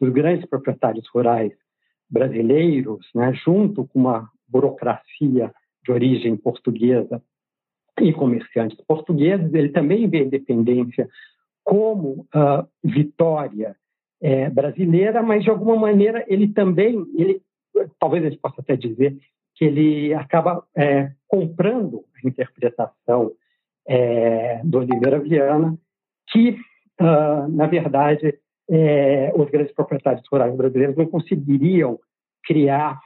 [0.00, 1.52] dos grandes proprietários rurais
[2.08, 5.52] brasileiros, né, junto com uma burocracia
[5.84, 7.22] de origem portuguesa
[8.00, 11.08] e comerciantes portugueses, ele também vê a independência
[11.64, 13.74] como uh, vitória
[14.20, 17.42] é, brasileira, mas de alguma maneira ele também, ele,
[17.98, 19.16] talvez a gente possa até dizer
[19.56, 23.32] que ele acaba é, comprando a interpretação
[23.88, 25.76] é, do Oliveira Viana,
[26.28, 26.58] que,
[27.00, 31.98] uh, na verdade, é, os grandes proprietários rurais brasileiros não conseguiriam
[32.44, 33.00] criar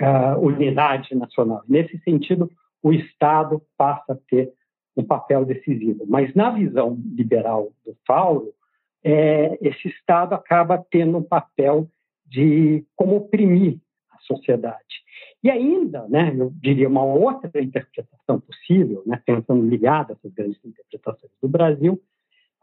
[0.00, 1.62] uh, unidade nacional.
[1.68, 2.50] Nesse sentido,
[2.82, 4.52] o Estado passa a ter
[4.96, 6.04] um papel decisivo.
[6.08, 8.52] Mas, na visão liberal do Paulo,
[9.04, 11.88] é, esse Estado acaba tendo um papel
[12.26, 13.78] de como oprimir
[14.10, 15.02] a sociedade.
[15.42, 20.58] E ainda, né, eu diria uma outra interpretação possível, né, pensando ligada a essas grandes
[20.64, 22.00] interpretações do Brasil,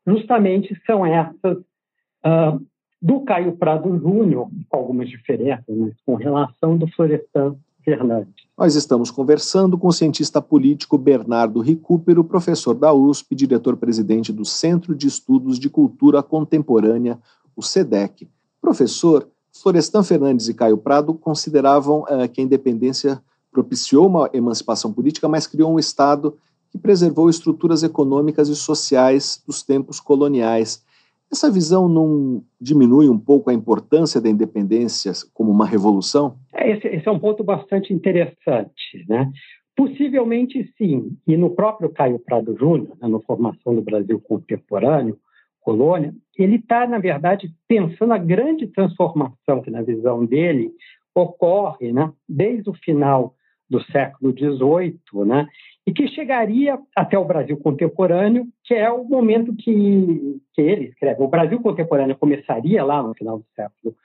[0.08, 2.66] justamente são essas uh,
[3.02, 8.46] do Caio Prado Júnior, com algumas diferenças, né, com relação do Florestan Fernandes.
[8.58, 14.96] Nós estamos conversando com o cientista político Bernardo Recupero, professor da USP, diretor-presidente do Centro
[14.96, 17.18] de Estudos de Cultura Contemporânea,
[17.56, 18.28] o SEDEC.
[18.62, 19.28] Professor,
[19.62, 23.22] Florestan Fernandes e Caio Prado consideravam uh, que a independência
[23.52, 26.38] propiciou uma emancipação política, mas criou um Estado
[26.72, 30.84] que preservou estruturas econômicas e sociais dos tempos coloniais.
[31.32, 36.36] Essa visão não diminui um pouco a importância da independência como uma revolução?
[36.54, 39.32] É, esse, esse é um ponto bastante interessante, né?
[39.76, 41.16] Possivelmente sim.
[41.28, 45.18] E no próprio Caio Prado Júnior, né, na formação do Brasil contemporâneo,
[45.62, 50.72] colônia, ele está, na verdade, pensando a grande transformação que, na visão dele,
[51.14, 53.36] ocorre né, desde o final
[53.70, 55.48] do século XVIII, né,
[55.86, 61.22] e que chegaria até o Brasil contemporâneo, que é o momento que, que ele escreve.
[61.22, 63.96] O Brasil contemporâneo começaria lá no final do século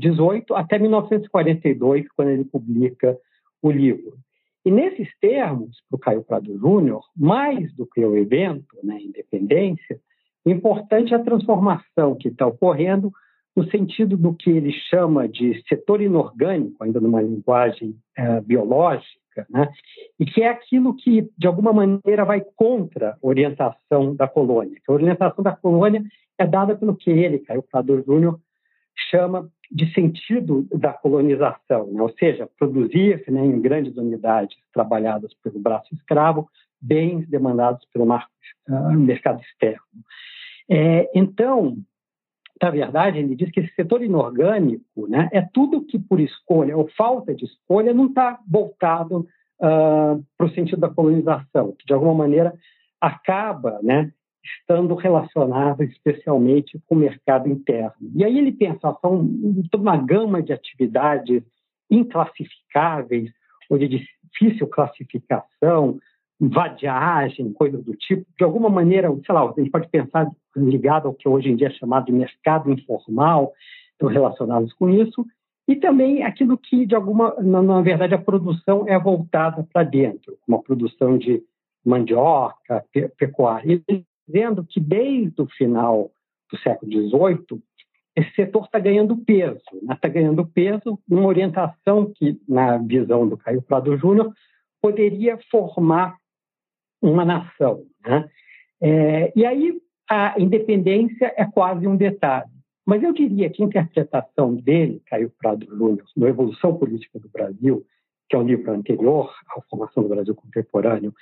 [0.00, 3.16] XVIII é, até 1942, quando ele publica
[3.62, 4.18] o livro.
[4.64, 9.98] E nesses termos, para o Caio Prado Júnior, mais do que o evento, né, independência,
[10.46, 13.12] importante é a transformação que está ocorrendo
[13.54, 19.68] no sentido do que ele chama de setor inorgânico, ainda numa linguagem é, biológica, né?
[20.18, 24.80] e que é aquilo que, de alguma maneira, vai contra a orientação da colônia.
[24.88, 26.02] A orientação da colônia
[26.38, 28.38] é dada pelo que ele, Caio Prado Júnior,
[29.10, 32.02] chama de sentido da colonização, né?
[32.02, 36.48] ou seja, produzir né, em grandes unidades trabalhadas pelo braço escravo
[36.80, 39.82] bens demandados pelo uh, mercado externo.
[40.68, 41.76] É, então,
[42.62, 46.88] na verdade, ele diz que esse setor inorgânico né, é tudo que por escolha ou
[46.96, 49.26] falta de escolha não está voltado
[49.60, 52.54] uh, para o sentido da colonização, que de alguma maneira
[53.00, 54.12] acaba né,
[54.44, 58.10] estando relacionado especialmente com o mercado interno.
[58.14, 59.28] E aí ele pensa, são
[59.70, 61.42] toda uma gama de atividades
[61.90, 63.30] inclassificáveis
[63.68, 65.98] ou de difícil classificação,
[66.40, 71.14] vadiagem, coisas do tipo, de alguma maneira, sei lá, a gente pode pensar ligado ao
[71.14, 73.52] que hoje em dia é chamado de mercado informal,
[73.92, 75.26] estão relacionados com isso,
[75.68, 80.36] e também aquilo que, de alguma, na, na verdade, a produção é voltada para dentro,
[80.44, 81.42] como a produção de
[81.84, 83.82] mandioca, pe pecuária
[84.26, 86.10] dizendo que desde o final
[86.50, 87.62] do século XVIII,
[88.16, 90.14] esse setor está ganhando peso, está né?
[90.14, 94.32] Ganhando peso numa orientação que, na visão do Caio Prado Júnior,
[94.80, 96.16] poderia formar
[97.00, 97.82] uma nação.
[98.04, 98.28] Né?
[98.80, 102.50] É, e aí a independência é quase um detalhe.
[102.84, 107.84] Mas eu diria que a interpretação dele, Caio Prado Júnior, no Evolução Política do Brasil,
[108.28, 111.14] que é um livro anterior à formação do Brasil contemporâneo,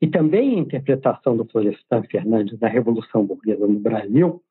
[0.00, 4.42] e também a interpretação do Florestan Fernandes da Revolução Burguesa no Brasil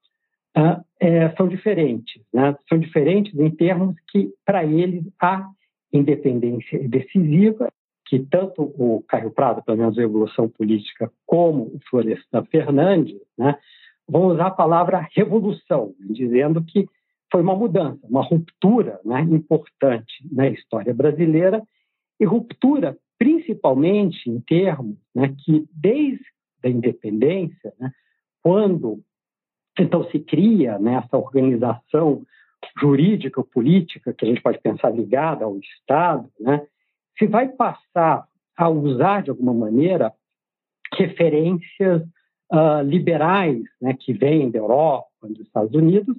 [0.58, 2.22] uh, é, são diferentes.
[2.34, 2.56] Né?
[2.68, 5.48] São diferentes em termos que, para eles, a
[5.92, 7.72] independência é decisiva,
[8.14, 13.58] que tanto o Caio Prado, pelo menos a Revolução Política, como o Florestan Fernandes, né,
[14.08, 16.88] vão usar a palavra revolução, dizendo que
[17.32, 21.64] foi uma mudança, uma ruptura né, importante na história brasileira
[22.20, 26.24] e ruptura principalmente em termos né, que, desde
[26.64, 27.92] a independência, né,
[28.44, 29.02] quando
[29.80, 32.22] então se cria né, essa organização
[32.80, 36.62] jurídica política, que a gente pode pensar ligada ao Estado, né,
[37.18, 38.26] se vai passar
[38.58, 40.14] a usar, de alguma maneira,
[40.96, 42.02] referências
[42.52, 46.16] uh, liberais né, que vêm da Europa, dos Estados Unidos,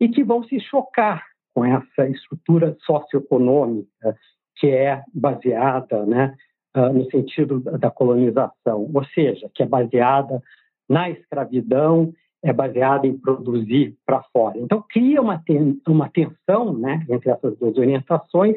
[0.00, 4.16] e que vão se chocar com essa estrutura socioeconômica
[4.56, 6.34] que é baseada né,
[6.76, 10.42] uh, no sentido da colonização, ou seja, que é baseada
[10.88, 12.12] na escravidão,
[12.42, 14.58] é baseada em produzir para fora.
[14.58, 18.56] Então, cria uma, ten uma tensão né, entre essas duas orientações,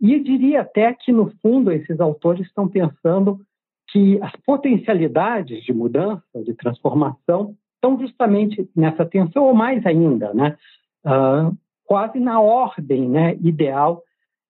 [0.00, 3.40] e eu diria até que, no fundo, esses autores estão pensando
[3.88, 10.56] que as potencialidades de mudança, de transformação, estão justamente nessa tensão, ou mais ainda, né,
[11.04, 14.02] uh, quase na ordem né, ideal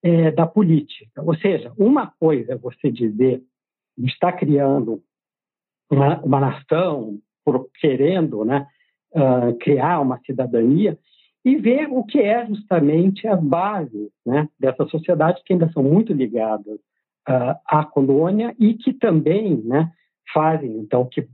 [0.03, 1.23] é, da política.
[1.23, 3.43] Ou seja, uma coisa é você dizer
[3.99, 5.03] está criando
[5.91, 8.67] uma, uma nação, por, querendo né,
[9.13, 10.99] uh, criar uma cidadania,
[11.47, 16.13] e ver o que é justamente a base né, dessa sociedade, que ainda são muito
[16.13, 16.75] ligadas
[17.29, 19.93] uh, à colônia e que também né,
[20.35, 21.29] fazem, então, que